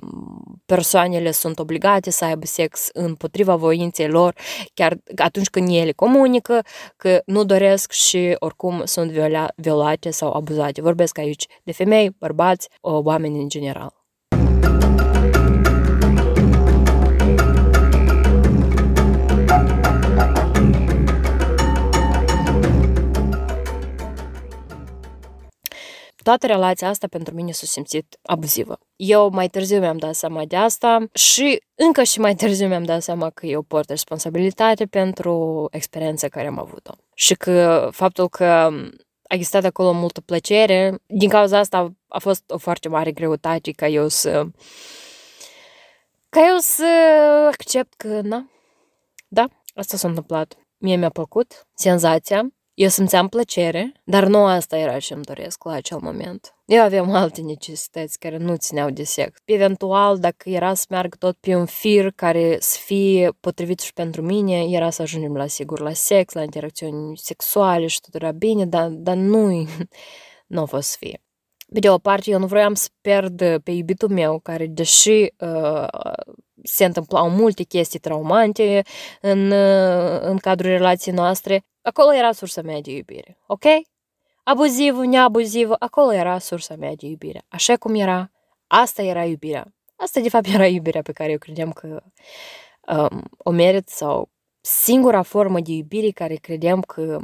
persoanele 0.67 1.31
sunt 1.31 1.59
obligate 1.59 2.11
să 2.11 2.25
aibă 2.25 2.47
sex 2.47 2.89
împotriva 2.93 3.57
voinței 3.57 4.09
lor, 4.09 4.35
chiar 4.75 4.97
atunci 5.17 5.49
când 5.49 5.69
ele 5.69 5.93
comunică 5.93 6.63
că 6.97 7.23
nu 7.27 7.45
doresc 7.45 7.93
și 7.93 8.37
oricum 8.39 8.83
sunt 8.85 9.11
viola, 9.11 9.47
violate 9.57 10.11
sau 10.11 10.33
abuzate. 10.33 10.81
Vorbesc 10.81 11.19
aici 11.19 11.47
de 11.63 11.73
femei, 11.73 12.11
bărbați, 12.19 12.69
oameni 12.81 13.41
în 13.41 13.49
general. 13.49 14.04
Toată 26.25 26.47
relația 26.47 26.89
asta 26.89 27.07
pentru 27.07 27.35
mine 27.35 27.53
s-a 27.53 27.67
simțit 27.67 28.19
abuzivă. 28.23 28.79
Eu 28.97 29.31
mai 29.33 29.49
târziu 29.49 29.79
mi-am 29.79 29.97
dat 29.97 30.15
seama 30.15 30.45
de 30.45 30.57
asta 30.57 31.07
și 31.13 31.63
încă 31.75 32.03
și 32.03 32.21
mai 32.21 32.35
târziu 32.35 32.67
mi-am 32.67 32.85
dat 32.85 33.03
seama 33.03 33.31
că 33.31 33.47
eu 33.47 33.63
port 33.63 33.89
responsabilitate 33.89 34.87
pentru 34.87 35.67
experiența 35.71 36.29
care 36.29 36.47
am 36.47 36.59
avut-o. 36.59 36.93
Și 37.15 37.35
că 37.35 37.89
faptul 37.93 38.29
că 38.29 38.45
a 38.45 39.35
existat 39.35 39.65
acolo 39.65 39.93
multă 39.93 40.21
plăcere, 40.21 40.99
din 41.07 41.29
cauza 41.29 41.59
asta 41.59 41.93
a 42.09 42.19
fost 42.19 42.43
o 42.51 42.59
foarte 42.59 42.89
mare 42.89 43.13
greutate 43.13 43.71
ca 43.71 43.89
eu 43.89 44.09
să 44.09 44.47
ca 46.29 46.41
eu 46.41 46.57
să 46.59 46.85
accept 47.53 47.95
că, 47.95 48.21
na, 48.23 48.51
da, 49.29 49.49
asta 49.75 49.97
s-a 49.97 50.09
întâmplat. 50.09 50.57
Mie 50.77 50.97
mi-a 50.97 51.09
plăcut 51.09 51.67
senzația 51.75 52.49
eu 52.75 52.89
simțeam 52.89 53.29
plăcere, 53.29 53.93
dar 54.05 54.27
nu 54.27 54.45
asta 54.45 54.77
era 54.77 54.99
ce 54.99 55.15
îmi 55.15 55.23
doresc 55.23 55.65
la 55.65 55.73
acel 55.73 55.99
moment. 56.01 56.55
Eu 56.65 56.83
aveam 56.83 57.13
alte 57.13 57.41
necesități 57.41 58.19
care 58.19 58.37
nu 58.37 58.57
țineau 58.57 58.91
de 58.91 59.05
sex. 59.05 59.39
Eventual, 59.45 60.19
dacă 60.19 60.49
era 60.49 60.75
să 60.75 60.87
meargă 60.89 61.17
tot 61.19 61.37
pe 61.41 61.55
un 61.55 61.67
fir 61.67 62.11
care 62.11 62.57
să 62.61 62.79
fie 62.85 63.31
potrivit 63.41 63.81
și 63.81 63.93
pentru 63.93 64.23
mine, 64.23 64.65
era 64.69 64.91
să 64.91 65.03
ajungem 65.03 65.37
la 65.37 65.47
sigur 65.47 65.81
la 65.81 65.93
sex, 65.93 66.33
la 66.33 66.43
interacțiuni 66.43 67.17
sexuale 67.17 67.87
și 67.87 68.01
tot 68.01 68.15
era 68.15 68.33
bine, 68.33 68.67
dar, 68.67 68.89
dar 68.89 69.17
nu, 69.17 69.69
nu 70.47 70.61
a 70.61 70.65
fost 70.65 70.89
să 70.89 70.97
fie. 71.01 71.23
Pe 71.75 71.81
de 71.81 71.91
o 71.91 71.99
parte, 71.99 72.31
eu 72.31 72.39
nu 72.39 72.47
vroiam 72.47 72.75
să 72.75 72.89
pierd 73.01 73.59
pe 73.63 73.71
iubitul 73.71 74.09
meu, 74.09 74.39
care, 74.39 74.67
deși 74.67 75.33
uh, 75.39 75.87
se 76.63 76.85
întâmplau 76.85 77.31
multe 77.31 77.63
chestii 77.63 77.99
traumante 77.99 78.83
în, 79.21 79.51
uh, 79.51 80.21
în 80.21 80.37
cadrul 80.37 80.71
relației 80.71 81.15
noastre, 81.15 81.65
acolo 81.83 82.15
era 82.15 82.33
sursa 82.33 82.63
mea 82.63 82.81
de 82.81 82.91
iubire, 82.91 83.39
ok? 83.47 83.65
Abuzivă, 84.43 85.07
neabuzivă, 85.07 85.77
acolo 85.79 86.13
era 86.13 86.39
sursa 86.39 86.77
mea 86.77 86.95
de 86.95 87.07
iubire. 87.07 87.45
Așa 87.49 87.77
cum 87.77 87.95
era, 87.95 88.31
asta 88.67 89.03
era 89.03 89.25
iubirea. 89.25 89.75
Asta, 89.97 90.21
de 90.21 90.29
fapt, 90.29 90.47
era 90.55 90.67
iubirea 90.67 91.03
pe 91.03 91.13
care 91.13 91.31
eu 91.31 91.39
credeam 91.39 91.73
că 91.73 92.03
um, 92.89 93.23
o 93.39 93.51
merit 93.51 93.89
sau 93.89 94.31
singura 94.61 95.23
formă 95.23 95.61
de 95.61 95.73
iubire 95.73 96.11
care 96.11 96.35
credeam 96.35 96.81
că 96.81 97.21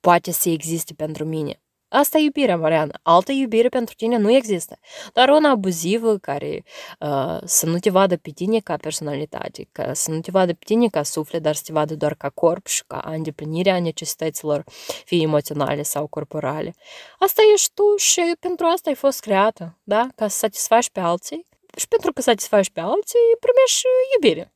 poate 0.00 0.30
să 0.30 0.48
existe 0.48 0.94
pentru 0.94 1.24
mine. 1.24 1.63
Asta 1.94 2.18
e 2.18 2.22
iubirea, 2.22 2.56
Mariana. 2.56 3.00
Altă 3.02 3.32
iubire 3.32 3.68
pentru 3.68 3.94
tine 3.94 4.16
nu 4.16 4.30
există. 4.30 4.78
Doar 5.12 5.28
una 5.28 5.50
abuzivă 5.50 6.18
care 6.18 6.64
uh, 7.00 7.38
să 7.44 7.66
nu 7.66 7.78
te 7.78 7.90
vadă 7.90 8.16
pe 8.16 8.30
tine 8.30 8.58
ca 8.58 8.76
personalitate, 8.76 9.68
ca 9.72 9.92
să 9.92 10.10
nu 10.10 10.20
te 10.20 10.30
vadă 10.30 10.52
pe 10.52 10.64
tine 10.64 10.88
ca 10.88 11.02
suflet, 11.02 11.42
dar 11.42 11.54
să 11.54 11.62
te 11.64 11.72
vadă 11.72 11.94
doar 11.94 12.14
ca 12.14 12.28
corp 12.28 12.66
și 12.66 12.84
ca 12.86 13.02
îndeplinirea 13.04 13.80
necesităților, 13.80 14.64
fie 15.04 15.22
emoționale 15.22 15.82
sau 15.82 16.06
corporale. 16.06 16.74
Asta 17.18 17.42
ești 17.54 17.70
tu 17.74 17.96
și 17.96 18.22
pentru 18.40 18.66
asta 18.66 18.88
ai 18.88 18.96
fost 18.96 19.20
creată, 19.20 19.78
da? 19.82 20.08
Ca 20.14 20.28
să 20.28 20.36
satisfaci 20.38 20.90
pe 20.90 21.00
alții 21.00 21.46
și 21.76 21.88
pentru 21.88 22.12
că 22.12 22.20
satisfaci 22.20 22.70
pe 22.70 22.80
alții, 22.80 23.18
primești 23.40 23.86
iubire. 24.14 24.54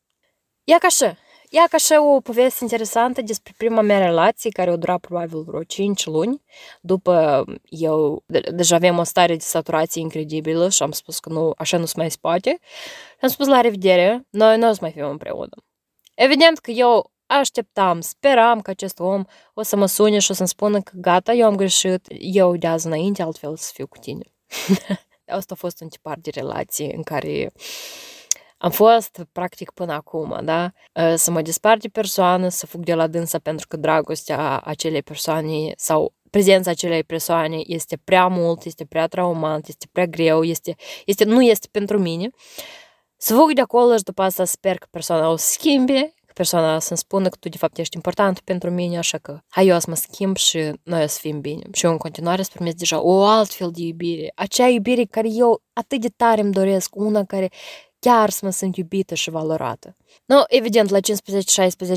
Ia 0.64 0.78
ca 0.78 0.86
așa, 0.86 1.16
Ia 1.50 1.66
ca 1.70 1.76
și 1.76 1.92
o 1.92 2.20
poveste 2.20 2.58
interesantă 2.64 3.22
despre 3.22 3.54
prima 3.56 3.80
mea 3.80 3.98
relație, 3.98 4.50
care 4.50 4.70
o 4.70 4.76
dura 4.76 4.98
probabil 4.98 5.42
vreo 5.42 5.62
5 5.62 6.06
luni. 6.06 6.42
După 6.80 7.44
eu 7.62 8.24
deja 8.52 8.74
aveam 8.74 8.98
o 8.98 9.02
stare 9.02 9.36
de 9.36 9.42
saturație 9.42 10.00
incredibilă 10.00 10.68
și 10.68 10.82
am 10.82 10.90
spus 10.90 11.18
că 11.18 11.28
nu, 11.28 11.52
așa 11.56 11.76
nu 11.76 11.84
se 11.84 11.94
mai 11.96 12.12
poate. 12.20 12.58
Și 13.10 13.20
am 13.20 13.28
spus 13.28 13.46
la 13.46 13.60
revedere, 13.60 14.26
noi 14.30 14.58
nu 14.58 14.68
o 14.68 14.72
să 14.72 14.78
mai 14.80 14.90
fim 14.90 15.04
împreună. 15.04 15.64
Evident 16.14 16.58
că 16.58 16.70
eu 16.70 17.12
așteptam, 17.26 18.00
speram 18.00 18.60
că 18.60 18.70
acest 18.70 18.98
om 18.98 19.24
o 19.54 19.62
să 19.62 19.76
mă 19.76 19.86
sune 19.86 20.18
și 20.18 20.30
o 20.30 20.34
să-mi 20.34 20.48
spună 20.48 20.80
că 20.80 20.92
gata, 20.94 21.32
eu 21.32 21.46
am 21.46 21.56
greșit, 21.56 22.06
eu 22.18 22.56
de 22.56 22.66
azi 22.66 22.86
înainte 22.86 23.22
altfel 23.22 23.56
să 23.56 23.70
fiu 23.74 23.86
cu 23.86 23.98
tine. 23.98 24.24
Asta 25.26 25.54
a 25.54 25.56
fost 25.56 25.80
un 25.80 25.88
tipar 25.88 26.16
de 26.20 26.30
relație 26.30 26.94
în 26.96 27.02
care 27.02 27.52
am 28.58 28.70
fost, 28.70 29.26
practic, 29.32 29.70
până 29.70 29.92
acum, 29.92 30.40
da? 30.42 30.72
Să 31.14 31.30
mă 31.30 31.42
despart 31.42 31.80
de 31.80 31.88
persoană, 31.88 32.48
să 32.48 32.66
fug 32.66 32.84
de 32.84 32.94
la 32.94 33.06
dânsa 33.06 33.38
pentru 33.38 33.66
că 33.66 33.76
dragostea 33.76 34.58
acelei 34.58 35.02
persoane 35.02 35.72
sau 35.76 36.14
prezența 36.30 36.70
acelei 36.70 37.04
persoane 37.04 37.60
este 37.66 37.96
prea 38.04 38.26
mult, 38.26 38.64
este 38.64 38.84
prea 38.84 39.06
traumant, 39.06 39.66
este 39.68 39.86
prea 39.92 40.06
greu, 40.06 40.42
este, 40.42 40.74
este, 41.04 41.24
nu 41.24 41.42
este 41.42 41.68
pentru 41.70 41.98
mine. 41.98 42.30
Să 43.16 43.34
fug 43.34 43.52
de 43.52 43.60
acolo 43.60 43.96
și 43.96 44.02
după 44.02 44.22
asta 44.22 44.44
sper 44.44 44.78
că 44.78 44.86
persoana 44.90 45.30
o 45.30 45.36
schimbe, 45.36 46.14
că 46.26 46.32
persoana 46.34 46.78
să-mi 46.78 46.98
spună 46.98 47.28
că 47.28 47.36
tu 47.40 47.48
de 47.48 47.56
fapt 47.56 47.78
ești 47.78 47.96
important 47.96 48.40
pentru 48.40 48.70
mine, 48.70 48.98
așa 48.98 49.18
că 49.18 49.38
hai 49.48 49.66
eu 49.66 49.78
să 49.78 49.86
mă 49.88 49.94
schimb 49.96 50.36
și 50.36 50.72
noi 50.82 51.02
o 51.02 51.06
să 51.06 51.18
fim 51.20 51.40
bine. 51.40 51.62
Și 51.72 51.84
eu 51.84 51.90
în 51.90 51.96
continuare 51.96 52.42
să 52.42 52.50
primesc 52.52 52.76
deja 52.76 53.02
o 53.02 53.24
altfel 53.24 53.70
de 53.70 53.82
iubire, 53.82 54.32
acea 54.34 54.66
iubire 54.66 55.04
care 55.04 55.28
eu 55.30 55.62
atât 55.72 56.00
de 56.00 56.08
tare 56.16 56.40
îmi 56.40 56.52
doresc, 56.52 56.96
una 56.96 57.24
care 57.24 57.48
chiar 57.98 58.30
să 58.30 58.40
mă 58.44 58.50
sunt 58.50 58.76
iubită 58.76 59.14
și 59.14 59.30
valorată. 59.30 59.96
Nu, 60.24 60.42
evident, 60.46 60.90
la 60.90 60.98
15-16 60.98 61.00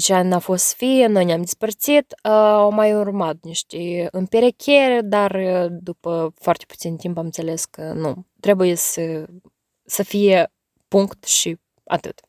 ani 0.09 0.29
n-a 0.29 0.39
fost 0.39 0.65
să 0.65 0.73
fie, 0.77 1.07
noi 1.07 1.25
ne-am 1.25 1.41
despărțit, 1.41 2.05
uh, 2.23 2.31
au 2.31 2.71
mai 2.71 2.93
urmat 2.93 3.35
niște 3.41 4.07
împerecheri, 4.11 5.03
dar 5.03 5.37
după 5.69 6.33
foarte 6.35 6.65
puțin 6.67 6.95
timp 6.95 7.17
am 7.17 7.25
înțeles 7.25 7.65
că 7.65 7.93
nu, 7.93 8.25
trebuie 8.39 8.75
să, 8.75 9.25
să 9.85 10.03
fie 10.03 10.51
punct 10.87 11.23
și 11.23 11.57
atât. 11.83 12.21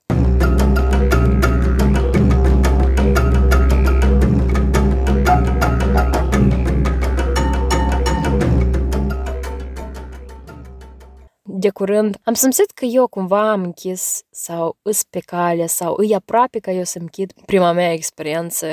De 11.63 11.71
curând, 11.71 12.17
am 12.25 12.35
simțit 12.35 12.71
că 12.71 12.85
eu 12.85 13.07
cumva 13.07 13.51
am 13.51 13.63
închis 13.63 14.23
sau 14.31 14.77
îs 14.83 15.03
pe 15.03 15.19
cale 15.19 15.67
sau 15.67 15.95
îi 15.97 16.15
aproape 16.15 16.59
ca 16.59 16.71
eu 16.71 16.85
să 16.85 16.99
închid 16.99 17.33
prima 17.47 17.73
mea 17.73 17.93
experiență 17.93 18.67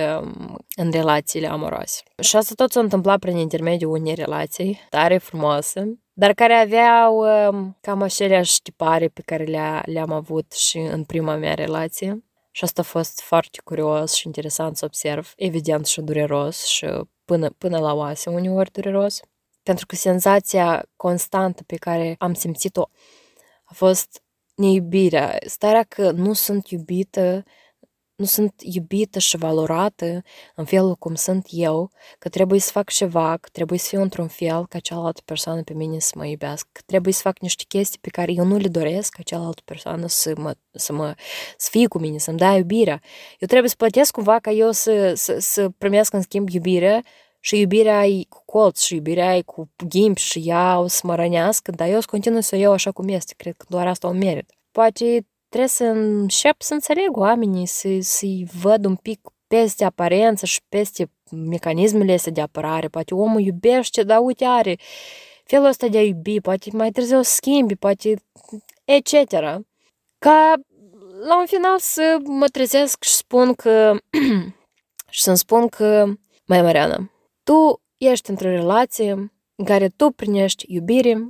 în 0.75 0.91
relațiile 0.91 1.47
amoroase. 1.47 2.03
Și 2.19 2.35
asta 2.35 2.53
tot 2.55 2.71
s-a 2.71 2.79
întâmplat 2.79 3.19
prin 3.19 3.37
intermediul 3.37 3.91
unei 3.91 4.13
relații 4.13 4.79
tare 4.89 5.17
frumoase, 5.17 5.99
dar 6.13 6.33
care 6.33 6.53
aveau 6.53 7.17
um, 7.17 7.77
cam 7.81 8.01
aceleași 8.01 8.61
tipare 8.61 9.07
pe 9.07 9.21
care 9.25 9.43
le 9.43 9.81
le-am 9.85 10.11
avut 10.11 10.51
și 10.51 10.77
în 10.77 11.03
prima 11.03 11.35
mea 11.35 11.53
relație. 11.53 12.23
Și 12.51 12.63
asta 12.63 12.81
a 12.81 12.83
fost 12.83 13.21
foarte 13.21 13.59
curios 13.63 14.13
și 14.13 14.25
interesant 14.25 14.77
să 14.77 14.85
observ, 14.85 15.33
evident 15.35 15.85
și 15.85 16.01
dureros 16.01 16.65
și 16.65 16.87
până, 17.25 17.49
până 17.57 17.79
la 17.79 17.93
oase 17.93 18.29
uneori 18.29 18.71
dureros. 18.71 19.19
Pentru 19.69 19.87
că 19.87 19.95
senzația 19.95 20.85
constantă 20.95 21.63
pe 21.63 21.75
care 21.75 22.15
am 22.19 22.33
simțit-o 22.33 22.89
a 23.63 23.73
fost 23.73 24.21
neiubirea, 24.55 25.37
starea 25.45 25.83
că 25.83 26.11
nu 26.11 26.33
sunt 26.33 26.69
iubită 26.69 27.43
nu 28.15 28.25
sunt 28.25 28.53
iubită 28.57 29.19
și 29.19 29.37
valorată 29.37 30.23
în 30.55 30.65
felul 30.65 30.95
cum 30.95 31.15
sunt 31.15 31.47
eu, 31.49 31.91
că 32.19 32.29
trebuie 32.29 32.59
să 32.59 32.71
fac 32.71 32.89
ceva, 32.89 33.37
că 33.37 33.49
trebuie 33.51 33.79
să 33.79 33.87
fiu 33.87 34.01
într-un 34.01 34.27
fel 34.27 34.67
ca 34.67 34.79
cealaltă 34.79 35.21
persoană 35.25 35.63
pe 35.63 35.73
mine 35.73 35.99
să 35.99 36.11
mă 36.15 36.25
iubească, 36.25 36.69
că 36.71 36.81
trebuie 36.85 37.13
să 37.13 37.21
fac 37.21 37.39
niște 37.39 37.63
chestii 37.67 37.99
pe 38.01 38.09
care 38.09 38.31
eu 38.31 38.45
nu 38.45 38.57
le 38.57 38.67
doresc 38.67 39.13
ca 39.13 39.21
cealaltă 39.21 39.61
persoană 39.65 40.07
să, 40.07 40.33
mă, 40.37 40.55
să, 40.71 40.93
mă, 40.93 41.15
să 41.57 41.67
fie 41.71 41.87
cu 41.87 41.99
mine, 41.99 42.17
să-mi 42.17 42.37
dea 42.37 42.55
iubirea. 42.55 43.01
Eu 43.39 43.47
trebuie 43.47 43.69
să 43.69 43.75
plătesc 43.75 44.11
cumva 44.11 44.39
ca 44.39 44.51
eu 44.51 44.71
să, 44.71 45.13
să, 45.15 45.39
să 45.39 45.69
primesc 45.77 46.13
în 46.13 46.21
schimb 46.21 46.49
iubire 46.49 47.03
și 47.39 47.59
iubirea 47.59 48.05
e 48.05 48.25
cu 48.29 48.41
colț 48.45 48.81
și 48.81 48.95
iubirea 48.95 49.35
e 49.35 49.41
cu 49.41 49.69
ghimp 49.87 50.17
și 50.17 50.41
ea 50.45 50.79
o 50.79 50.87
să 50.87 51.01
mă 51.03 51.15
rănească, 51.15 51.71
dar 51.71 51.87
eu 51.89 51.99
să 51.99 52.07
continui 52.09 52.43
să 52.43 52.55
o 52.55 52.57
iau 52.57 52.71
așa 52.73 52.91
cum 52.91 53.07
este. 53.07 53.33
Cred 53.37 53.53
că 53.57 53.65
doar 53.69 53.87
asta 53.87 54.07
o 54.07 54.11
merit. 54.11 54.53
Poate 54.71 55.27
trebuie 55.49 55.69
să 55.69 55.83
încep 55.83 56.61
să 56.61 56.73
înțeleg 56.73 57.17
oamenii, 57.17 57.65
să, 57.65 57.87
să-i 57.99 58.47
văd 58.61 58.85
un 58.85 58.95
pic 58.95 59.19
peste 59.47 59.83
aparență 59.85 60.45
și 60.45 60.61
peste 60.69 61.11
mecanismele 61.31 62.13
astea 62.13 62.31
de 62.31 62.41
apărare. 62.41 62.87
Poate 62.87 63.13
omul 63.13 63.41
iubește, 63.41 64.03
dar 64.03 64.19
uite 64.21 64.45
are 64.45 64.77
felul 65.43 65.65
ăsta 65.65 65.87
de 65.87 65.97
a 65.97 66.01
iubi, 66.01 66.41
poate 66.41 66.69
mai 66.73 66.89
târziu 66.91 67.17
o 67.17 67.21
schimbi, 67.21 67.75
poate 67.75 68.13
etc. 68.85 69.31
Ca 70.17 70.53
la 71.27 71.39
un 71.39 71.45
final 71.45 71.79
să 71.79 72.17
mă 72.23 72.47
trezesc 72.47 73.03
și 73.03 73.13
spun 73.13 73.53
că 73.53 73.95
și 75.09 75.21
să-mi 75.21 75.37
spun 75.37 75.67
că 75.67 76.05
mai 76.45 76.61
Mariana, 76.61 77.11
tu 77.49 77.81
ești 77.97 78.29
într-o 78.29 78.49
relație 78.49 79.11
în 79.55 79.65
care 79.65 79.87
tu 79.87 80.11
primești 80.11 80.73
iubire 80.73 81.29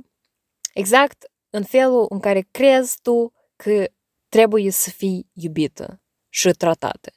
exact 0.74 1.30
în 1.50 1.64
felul 1.64 2.06
în 2.08 2.20
care 2.20 2.48
crezi 2.50 2.98
tu 3.02 3.32
că 3.56 3.88
trebuie 4.28 4.70
să 4.70 4.90
fii 4.90 5.30
iubită 5.32 6.00
și 6.28 6.50
tratată. 6.50 7.12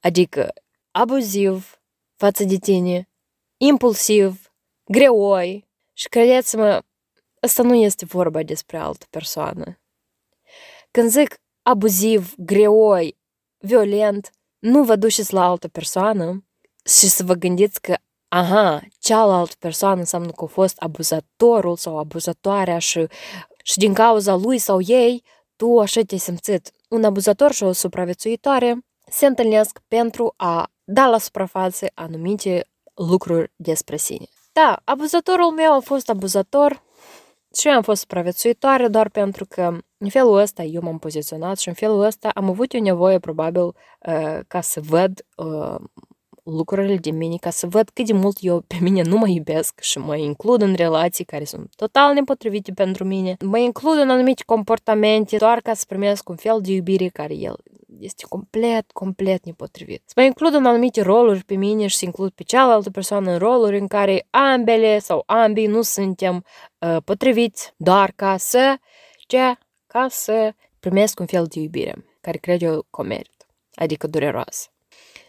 Adică 0.00 0.52
abuziv 0.90 1.80
față 2.16 2.44
de 2.44 2.56
tine, 2.56 3.10
impulsiv, 3.56 4.52
greoi 4.84 5.68
și 5.92 6.08
credeți-mă, 6.08 6.82
asta 7.40 7.62
nu 7.62 7.74
este 7.74 8.04
vorba 8.04 8.42
despre 8.42 8.76
altă 8.76 9.06
persoană. 9.10 9.80
Când 10.90 11.10
zic 11.10 11.38
abuziv, 11.62 12.34
greoi, 12.36 13.18
violent, 13.58 14.30
nu 14.58 14.84
vă 14.84 14.96
duceți 14.96 15.32
la 15.32 15.44
altă 15.44 15.68
persoană 15.68 16.44
și 16.84 17.08
să 17.08 17.24
vă 17.24 17.34
gândiți 17.34 17.80
că 17.80 17.96
aha, 18.28 18.80
cealaltă 18.98 19.54
persoană 19.58 19.98
înseamnă 19.98 20.30
că 20.30 20.44
a 20.44 20.46
fost 20.46 20.78
abuzatorul 20.78 21.76
sau 21.76 21.98
abuzatoarea 21.98 22.78
și, 22.78 23.06
și 23.62 23.78
din 23.78 23.94
cauza 23.94 24.34
lui 24.34 24.58
sau 24.58 24.80
ei 24.80 25.22
tu 25.56 25.78
așa 25.78 26.00
te-ai 26.06 26.20
simțit. 26.20 26.70
Un 26.88 27.04
abuzator 27.04 27.52
și 27.52 27.62
o 27.62 27.72
supraviețuitoare 27.72 28.78
se 29.10 29.26
întâlnesc 29.26 29.78
pentru 29.88 30.34
a 30.36 30.70
da 30.84 31.06
la 31.06 31.18
suprafață 31.18 31.86
anumite 31.94 32.66
lucruri 32.94 33.52
despre 33.56 33.96
sine. 33.96 34.26
Da, 34.52 34.80
abuzatorul 34.84 35.50
meu 35.50 35.72
a 35.72 35.80
fost 35.80 36.08
abuzator 36.08 36.82
și 37.58 37.68
eu 37.68 37.74
am 37.74 37.82
fost 37.82 38.00
supraviețuitoare 38.00 38.88
doar 38.88 39.08
pentru 39.08 39.46
că 39.48 39.78
în 39.98 40.08
felul 40.08 40.36
ăsta 40.36 40.62
eu 40.62 40.82
m-am 40.82 40.98
poziționat 40.98 41.58
și 41.58 41.68
în 41.68 41.74
felul 41.74 42.00
ăsta 42.00 42.30
am 42.34 42.48
avut 42.48 42.74
eu 42.74 42.80
nevoie 42.80 43.18
probabil 43.18 43.62
uh, 43.62 44.38
ca 44.48 44.60
să 44.60 44.80
văd 44.80 45.24
uh, 45.36 45.80
lucrurile 46.46 46.96
de 46.96 47.10
mine 47.10 47.36
ca 47.40 47.50
să 47.50 47.66
văd 47.66 47.90
cât 47.92 48.06
de 48.06 48.12
mult 48.12 48.36
eu 48.40 48.60
pe 48.66 48.76
mine 48.80 49.02
nu 49.02 49.16
mă 49.16 49.28
iubesc 49.28 49.80
și 49.80 49.98
mă 49.98 50.16
includ 50.16 50.62
în 50.62 50.74
relații 50.74 51.24
care 51.24 51.44
sunt 51.44 51.72
total 51.76 52.14
nepotrivite 52.14 52.72
pentru 52.72 53.04
mine. 53.04 53.36
Mă 53.44 53.58
includ 53.58 53.98
în 53.98 54.10
anumite 54.10 54.42
comportamente 54.46 55.36
doar 55.36 55.60
ca 55.60 55.74
să 55.74 55.84
primesc 55.88 56.28
un 56.28 56.36
fel 56.36 56.58
de 56.60 56.72
iubire 56.72 57.08
care 57.08 57.34
el 57.34 57.56
este 58.00 58.24
complet, 58.28 58.90
complet 58.92 59.44
nepotrivit. 59.44 60.02
Să 60.06 60.12
mă 60.16 60.22
includ 60.22 60.54
în 60.54 60.66
anumite 60.66 61.02
roluri 61.02 61.44
pe 61.44 61.54
mine 61.54 61.86
și 61.86 61.96
să 61.96 62.04
includ 62.04 62.30
pe 62.30 62.42
cealaltă 62.42 62.90
persoană 62.90 63.30
în 63.30 63.38
roluri 63.38 63.78
în 63.78 63.86
care 63.86 64.26
ambele 64.30 64.98
sau 64.98 65.22
ambii 65.26 65.66
nu 65.66 65.82
suntem 65.82 66.44
uh, 66.78 66.96
potriviți 67.04 67.72
doar 67.76 68.12
ca 68.16 68.36
să, 68.36 68.76
ce? 69.26 69.58
Ca 69.86 70.06
să 70.10 70.52
primesc 70.80 71.20
un 71.20 71.26
fel 71.26 71.46
de 71.46 71.60
iubire 71.60 72.04
care 72.20 72.38
cred 72.38 72.62
eu 72.62 72.86
că 72.90 73.02
merit, 73.02 73.46
adică 73.74 74.06
dureroasă. 74.06 74.68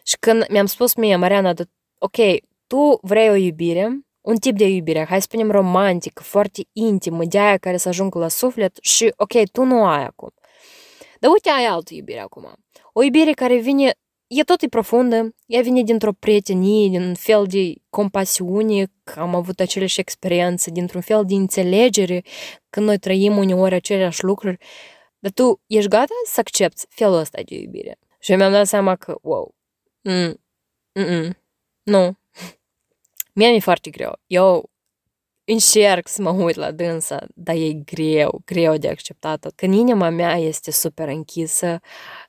Și 0.08 0.18
când 0.20 0.46
mi-am 0.50 0.66
spus 0.66 0.94
mie, 0.94 1.16
Mariana, 1.16 1.54
ok, 2.00 2.16
tu 2.68 3.00
vrei 3.02 3.30
o 3.30 3.36
iubire, 3.36 4.00
un 4.22 4.36
tip 4.36 4.58
de 4.58 4.68
iubire, 4.68 5.06
hai 5.06 5.22
să 5.22 5.28
spunem 5.30 5.52
romantic, 5.52 6.20
foarte 6.20 6.62
intimă, 6.74 7.26
de 7.26 7.40
aia 7.40 7.58
care 7.58 7.78
să 7.78 7.88
ajungă 7.88 8.20
la 8.20 8.28
suflet 8.28 8.78
și 8.82 9.14
ok, 9.18 9.50
tu 9.52 9.64
nu 9.64 9.86
ai 9.86 10.04
acum. 10.04 10.30
Dar 11.20 11.32
uite, 11.32 11.50
ai 11.50 11.66
altă 11.66 11.94
iubire 11.94 12.20
acum. 12.20 12.54
O 12.94 13.04
iubire 13.04 13.32
care 13.32 13.58
vine, 13.58 13.94
e 14.28 14.44
tot 14.44 14.62
e 14.62 14.68
profundă, 14.68 15.36
ea 15.46 15.62
vine 15.62 15.82
dintr-o 15.82 16.14
prietenie, 16.20 16.90
din 16.90 17.02
un 17.02 17.16
fel 17.16 17.46
de 17.48 17.74
compasiune, 17.90 18.86
că 19.04 19.20
am 19.20 19.36
avut 19.36 19.60
aceleași 19.60 20.00
experiențe, 20.00 20.72
dintr-un 20.72 21.02
fel 21.02 21.24
de 21.26 21.34
înțelegere, 21.34 22.24
când 22.70 22.86
noi 22.86 22.98
trăim 22.98 23.38
uneori 23.38 23.76
aceleași 23.76 24.24
lucruri, 24.24 24.58
dar 25.20 25.32
tu 25.32 25.62
ești 25.68 25.90
gata 25.90 26.14
să 26.26 26.40
accepti 26.40 26.86
felul 26.90 27.18
ăsta 27.18 27.42
de 27.46 27.56
iubire. 27.56 28.00
Și 28.20 28.36
mi-am 28.36 28.52
dat 28.52 28.68
seama 28.68 28.96
că, 28.96 29.18
wow, 29.22 29.56
Mm, 30.08 30.40
mm, 30.94 31.38
nu. 31.84 32.18
Mie 33.34 33.50
mi-e 33.50 33.60
foarte 33.60 33.90
greu. 33.90 34.20
Eu 34.28 34.70
încerc 35.44 36.08
să 36.08 36.22
mă 36.22 36.30
uit 36.30 36.56
la 36.56 36.72
dânsa, 36.72 37.26
dar 37.36 37.56
e 37.56 37.74
greu, 37.74 38.42
greu 38.46 38.78
de 38.78 38.90
acceptat. 38.90 39.52
Când 39.56 39.74
inima 39.74 40.10
mea 40.10 40.36
este 40.38 40.72
super 40.72 41.08
închisă, 41.08 41.80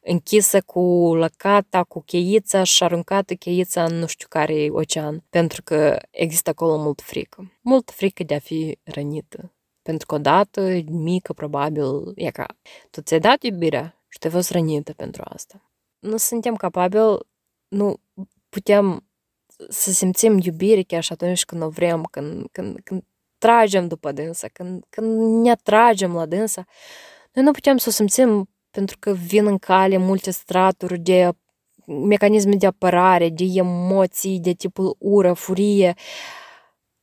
închisă 0.01 0.61
cu 0.61 1.15
lăcata, 1.15 1.85
cu 1.85 2.01
cheița 2.01 2.63
și 2.63 2.83
aruncată 2.83 3.35
cheița 3.35 3.85
în 3.85 3.95
nu 3.95 4.07
știu 4.07 4.27
care 4.29 4.67
ocean, 4.71 5.25
pentru 5.31 5.63
că 5.63 5.99
există 6.11 6.51
acolo 6.51 6.77
mult 6.77 7.01
frică. 7.01 7.59
Mult 7.61 7.91
frică 7.91 8.25
de 8.25 8.35
a 8.35 8.39
fi 8.39 8.79
rănită. 8.83 9.55
Pentru 9.83 10.07
că 10.07 10.15
odată, 10.15 10.81
mică, 10.87 11.33
probabil, 11.33 12.13
e 12.15 12.31
ca, 12.31 12.47
tu 12.91 13.01
ți-ai 13.01 13.21
dat 13.21 13.43
iubirea 13.43 14.03
și 14.09 14.19
te-ai 14.19 14.33
fost 14.33 14.51
rănită 14.51 14.93
pentru 14.93 15.23
asta. 15.25 15.73
Nu 15.99 16.17
suntem 16.17 16.55
capabili 16.55 17.19
nu 17.69 17.97
putem 18.49 19.09
să 19.69 19.91
simțim 19.91 20.39
iubire 20.43 20.83
chiar 20.83 21.03
și 21.03 21.13
atunci 21.13 21.45
când 21.45 21.63
o 21.63 21.69
vrem, 21.69 22.03
când, 22.11 22.47
când, 22.53 22.81
când 22.85 23.03
tragem 23.39 23.89
după 23.89 24.13
dânsa, 24.13 24.49
când, 24.53 24.85
când 24.89 25.43
ne 25.43 25.51
atragem 25.51 26.15
la 26.15 26.27
dânsa, 26.27 26.65
noi 27.33 27.45
nu 27.45 27.51
putem 27.51 27.77
să 27.77 27.89
o 27.89 27.93
simțim 27.93 28.51
pentru 28.71 28.97
că 28.99 29.13
vin 29.13 29.47
în 29.47 29.59
cale 29.59 29.97
multe 29.97 30.31
straturi 30.31 30.99
de 30.99 31.31
mecanisme 31.87 32.55
de 32.55 32.67
apărare, 32.67 33.29
de 33.29 33.45
emoții 33.45 34.41
de 34.41 34.53
tipul 34.53 34.97
ură, 34.99 35.33
furie, 35.33 35.95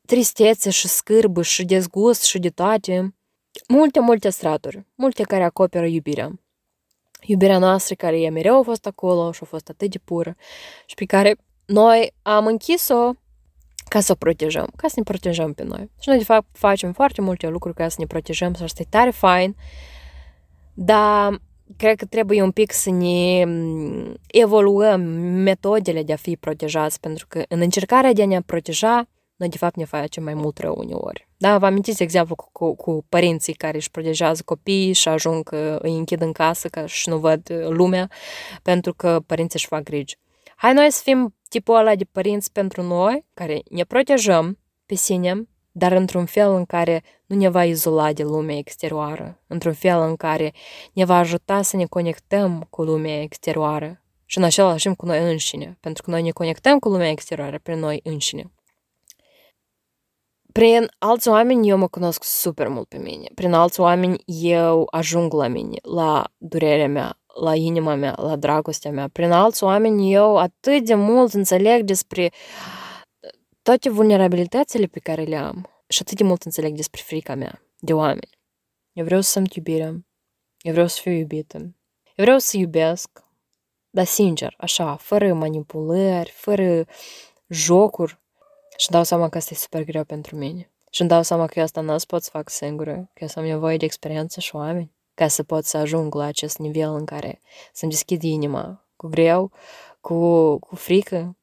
tristețe 0.07 0.69
și 0.69 0.87
scârbă 0.87 1.41
și 1.41 1.65
dezgust 1.65 2.23
și 2.23 2.39
de 2.39 2.49
toate. 2.49 3.15
Multe, 3.67 3.99
multe 3.99 4.29
straturi, 4.29 4.85
multe 4.95 5.23
care 5.23 5.43
acoperă 5.43 5.85
iubirea 5.85 6.44
iubirea 7.25 7.57
noastră 7.57 7.95
care 7.95 8.21
e 8.21 8.29
mereu 8.29 8.59
a 8.59 8.63
fost 8.63 8.85
acolo 8.85 9.31
și 9.31 9.39
a 9.43 9.45
fost 9.45 9.69
atât 9.69 9.89
de 9.89 9.97
pură 10.03 10.35
și 10.85 10.95
pe 10.95 11.05
care 11.05 11.35
noi 11.65 12.13
am 12.21 12.45
închis-o 12.45 13.11
ca 13.89 13.99
să 13.99 14.11
o 14.11 14.15
protejăm, 14.15 14.67
ca 14.75 14.87
să 14.87 14.93
ne 14.97 15.03
protejăm 15.03 15.53
pe 15.53 15.63
noi. 15.63 15.91
Și 15.99 16.09
noi, 16.09 16.17
de 16.17 16.23
fapt, 16.23 16.47
facem 16.51 16.91
foarte 16.91 17.21
multe 17.21 17.47
lucruri 17.47 17.75
ca 17.75 17.87
să 17.87 17.95
ne 17.99 18.05
protejăm 18.05 18.53
și 18.53 18.63
asta 18.63 18.81
e 18.81 18.87
tare 18.89 19.09
fain, 19.09 19.55
dar 20.73 21.41
cred 21.77 21.97
că 21.97 22.05
trebuie 22.05 22.41
un 22.41 22.51
pic 22.51 22.71
să 22.71 22.89
ne 22.89 23.45
evoluăm 24.27 25.01
metodele 25.21 26.03
de 26.03 26.13
a 26.13 26.15
fi 26.15 26.35
protejați, 26.35 26.99
pentru 26.99 27.25
că 27.27 27.43
în 27.47 27.59
încercarea 27.59 28.13
de 28.13 28.21
a 28.21 28.25
ne 28.25 28.41
proteja, 28.41 29.07
noi 29.35 29.49
de 29.49 29.57
fapt 29.57 29.75
ne 29.75 29.85
facem 29.85 30.23
mai 30.23 30.33
mult 30.33 30.57
rău 30.57 30.75
uneori. 30.77 31.27
Da, 31.37 31.57
vă 31.57 31.65
amintiți 31.65 32.03
exemplu 32.03 32.35
cu, 32.35 32.49
cu, 32.51 32.75
cu 32.75 33.05
părinții 33.09 33.53
care 33.53 33.77
își 33.77 33.91
protejează 33.91 34.41
copiii 34.45 34.93
și 34.93 35.07
ajung, 35.07 35.49
îi 35.79 35.97
închid 35.97 36.21
în 36.21 36.31
casă 36.31 36.67
ca 36.67 36.85
și 36.85 37.09
nu 37.09 37.17
văd 37.17 37.53
lumea 37.69 38.09
pentru 38.61 38.93
că 38.93 39.19
părinții 39.25 39.59
își 39.59 39.67
fac 39.67 39.83
griji. 39.83 40.17
Hai 40.55 40.73
noi 40.73 40.91
să 40.91 41.01
fim 41.03 41.35
tipul 41.49 41.75
ăla 41.75 41.95
de 41.95 42.03
părinți 42.11 42.51
pentru 42.51 42.81
noi, 42.81 43.25
care 43.33 43.61
ne 43.69 43.83
protejăm 43.83 44.59
pe 44.85 44.95
sine, 44.95 45.47
dar 45.71 45.91
într-un 45.91 46.25
fel 46.25 46.51
în 46.51 46.65
care 46.65 47.03
nu 47.25 47.35
ne 47.35 47.49
va 47.49 47.63
izola 47.63 48.13
de 48.13 48.23
lumea 48.23 48.57
exterioară, 48.57 49.41
într-un 49.47 49.73
fel 49.73 49.99
în 50.01 50.15
care 50.15 50.53
ne 50.93 51.05
va 51.05 51.17
ajuta 51.17 51.61
să 51.61 51.75
ne 51.75 51.85
conectăm 51.85 52.67
cu 52.69 52.83
lumea 52.83 53.21
exterioară 53.21 54.01
și 54.25 54.37
în 54.37 54.43
același 54.43 54.83
timp 54.83 54.97
cu 54.97 55.05
noi 55.05 55.31
înșine, 55.31 55.77
pentru 55.79 56.03
că 56.03 56.09
noi 56.09 56.21
ne 56.21 56.31
conectăm 56.31 56.79
cu 56.79 56.89
lumea 56.89 57.09
exterioară 57.09 57.59
prin 57.63 57.79
noi 57.79 57.99
înșine. 58.03 58.51
Prin 60.59 60.87
alți 60.99 61.27
oameni 61.27 61.69
eu 61.69 61.77
mă 61.77 61.87
cunosc 61.87 62.23
super 62.23 62.67
mult 62.67 62.87
pe 62.87 62.97
mine. 62.97 63.27
Prin 63.33 63.53
alți 63.53 63.79
oameni 63.79 64.23
eu 64.25 64.87
ajung 64.91 65.33
la 65.33 65.47
mine, 65.47 65.77
la 65.81 66.33
durerea 66.37 66.87
mea, 66.87 67.19
la 67.43 67.55
inima 67.55 67.95
mea, 67.95 68.15
la 68.17 68.35
dragostea 68.35 68.91
mea. 68.91 69.07
Prin 69.07 69.31
alți 69.31 69.63
oameni 69.63 70.13
eu 70.13 70.37
atât 70.37 70.85
de 70.85 70.93
mult 70.93 71.33
înțeleg 71.33 71.83
despre 71.83 72.31
toate 73.61 73.89
vulnerabilitățile 73.89 74.85
pe 74.85 74.99
care 74.99 75.23
le 75.23 75.35
am 75.35 75.69
și 75.87 76.01
atât 76.01 76.17
de 76.17 76.23
mult 76.23 76.43
înțeleg 76.43 76.75
despre 76.75 77.01
frica 77.05 77.35
mea 77.35 77.61
de 77.79 77.93
oameni. 77.93 78.37
Eu 78.93 79.05
vreau 79.05 79.21
să 79.21 79.29
simt 79.29 79.53
iubirea. 79.53 80.05
Eu 80.61 80.71
vreau 80.71 80.87
să 80.87 80.99
fiu 81.01 81.11
iubită. 81.11 81.57
Eu 82.15 82.23
vreau 82.23 82.37
să 82.37 82.57
iubesc. 82.57 83.09
dar 83.89 84.05
sincer, 84.05 84.55
așa, 84.57 84.95
fără 84.95 85.33
manipulări, 85.33 86.29
fără 86.29 86.85
jocuri. 87.47 88.23
Și 88.77 88.89
dau 88.89 89.03
seama 89.03 89.29
că 89.29 89.37
asta 89.37 89.53
e 89.53 89.57
super 89.57 89.83
greu 89.83 90.03
pentru 90.03 90.35
mine. 90.35 90.71
Și 90.89 91.01
îmi 91.01 91.09
dau 91.09 91.23
seama 91.23 91.45
că 91.45 91.53
eu 91.55 91.63
asta 91.63 91.81
nu 91.81 91.95
pot 92.07 92.23
să 92.23 92.29
fac 92.29 92.49
singură, 92.49 92.93
că 93.13 93.19
eu 93.19 93.27
să 93.27 93.39
am 93.39 93.45
nevoie 93.45 93.77
de 93.77 93.85
experiență 93.85 94.39
și 94.39 94.55
oameni 94.55 94.95
ca 95.15 95.27
să 95.27 95.43
pot 95.43 95.65
să 95.65 95.77
ajung 95.77 96.15
la 96.15 96.23
acest 96.23 96.57
nivel 96.57 96.93
în 96.93 97.05
care 97.05 97.41
să-mi 97.73 97.91
deschid 97.91 98.23
inima 98.23 98.85
cu 98.95 99.07
greu, 99.07 99.51
cu, 100.01 100.59
cu 100.59 100.75
frică. 100.75 101.37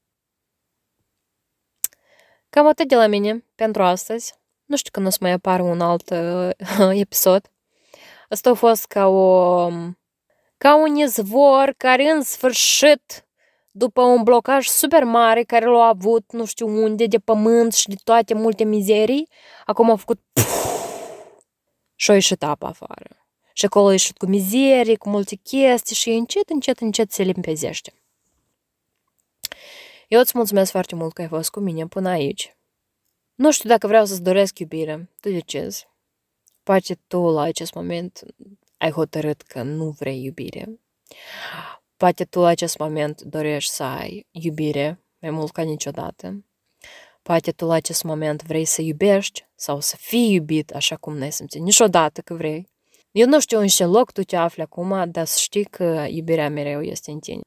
Cam 2.50 2.66
atât 2.66 2.88
de 2.88 2.96
la 2.96 3.06
mine 3.06 3.44
pentru 3.54 3.82
astăzi. 3.82 4.34
Nu 4.64 4.76
știu 4.76 4.90
când 4.90 5.06
o 5.06 5.10
să 5.10 5.18
mai 5.20 5.30
apară 5.30 5.62
un 5.62 5.80
alt 5.80 6.10
uh, 6.10 6.50
episod. 7.04 7.50
Asta 8.28 8.50
a 8.50 8.54
fost 8.54 8.86
ca 8.86 9.06
o... 9.06 9.68
ca 10.58 10.76
un 10.76 10.96
izvor 10.96 11.74
care 11.76 12.10
în 12.10 12.22
sfârșit, 12.22 13.26
după 13.72 14.02
un 14.02 14.22
blocaj 14.22 14.66
super 14.66 15.04
mare 15.04 15.42
care 15.42 15.66
l-a 15.66 15.84
avut 15.84 16.32
nu 16.32 16.44
știu 16.44 16.68
unde, 16.68 17.06
de 17.06 17.18
pământ 17.18 17.72
și 17.72 17.88
de 17.88 17.94
toate 18.04 18.34
multe 18.34 18.64
mizerii, 18.64 19.28
acum 19.64 19.90
a 19.90 19.96
făcut 19.96 20.20
și 21.94 22.10
a 22.10 22.14
ieșit 22.14 22.42
apa 22.42 22.66
afară. 22.66 23.26
Și 23.52 23.64
acolo 23.64 23.86
a 23.86 23.90
ieșit 23.90 24.16
cu 24.16 24.26
mizerii, 24.26 24.96
cu 24.96 25.08
multe 25.08 25.34
chestii 25.34 25.96
și 25.96 26.10
încet, 26.10 26.48
încet, 26.48 26.80
încet 26.80 27.10
se 27.10 27.22
limpezește. 27.22 27.92
Eu 30.08 30.20
îți 30.20 30.32
mulțumesc 30.34 30.70
foarte 30.70 30.94
mult 30.94 31.12
că 31.12 31.22
ai 31.22 31.28
fost 31.28 31.50
cu 31.50 31.60
mine 31.60 31.86
până 31.86 32.08
aici. 32.08 32.56
Nu 33.34 33.52
știu 33.52 33.68
dacă 33.68 33.86
vreau 33.86 34.04
să-ți 34.04 34.22
doresc 34.22 34.58
iubire. 34.58 35.10
Tu 35.20 35.30
decizi. 35.30 35.88
Poate 36.62 36.98
tu 37.06 37.20
la 37.20 37.42
acest 37.42 37.74
moment 37.74 38.22
ai 38.78 38.90
hotărât 38.90 39.42
că 39.42 39.62
nu 39.62 39.90
vrei 39.90 40.22
iubire. 40.22 40.80
Poate 42.02 42.24
tu 42.24 42.40
la 42.40 42.46
acest 42.46 42.78
moment 42.78 43.20
dorești 43.20 43.72
să 43.72 43.82
ai 43.82 44.26
iubire 44.30 45.04
mai 45.20 45.30
mult 45.30 45.52
ca 45.52 45.62
niciodată. 45.62 46.44
Poate 47.22 47.50
tu 47.50 47.66
la 47.66 47.74
acest 47.74 48.02
moment 48.02 48.42
vrei 48.42 48.64
să 48.64 48.82
iubești 48.82 49.44
sau 49.54 49.80
să 49.80 49.96
fii 49.98 50.32
iubit 50.32 50.70
așa 50.70 50.96
cum 50.96 51.16
n-ai 51.16 51.32
simțit 51.32 51.60
niciodată 51.60 52.20
că 52.20 52.34
vrei. 52.34 52.68
Eu 53.10 53.26
nu 53.26 53.40
știu 53.40 53.58
în 53.58 53.66
ce 53.66 53.84
loc 53.84 54.12
tu 54.12 54.22
te 54.22 54.36
afli 54.36 54.62
acum, 54.62 55.10
dar 55.10 55.24
să 55.24 55.38
știi 55.38 55.64
că 55.64 56.06
iubirea 56.08 56.50
mereu 56.50 56.82
este 56.82 57.10
în 57.10 57.18
tine. 57.18 57.40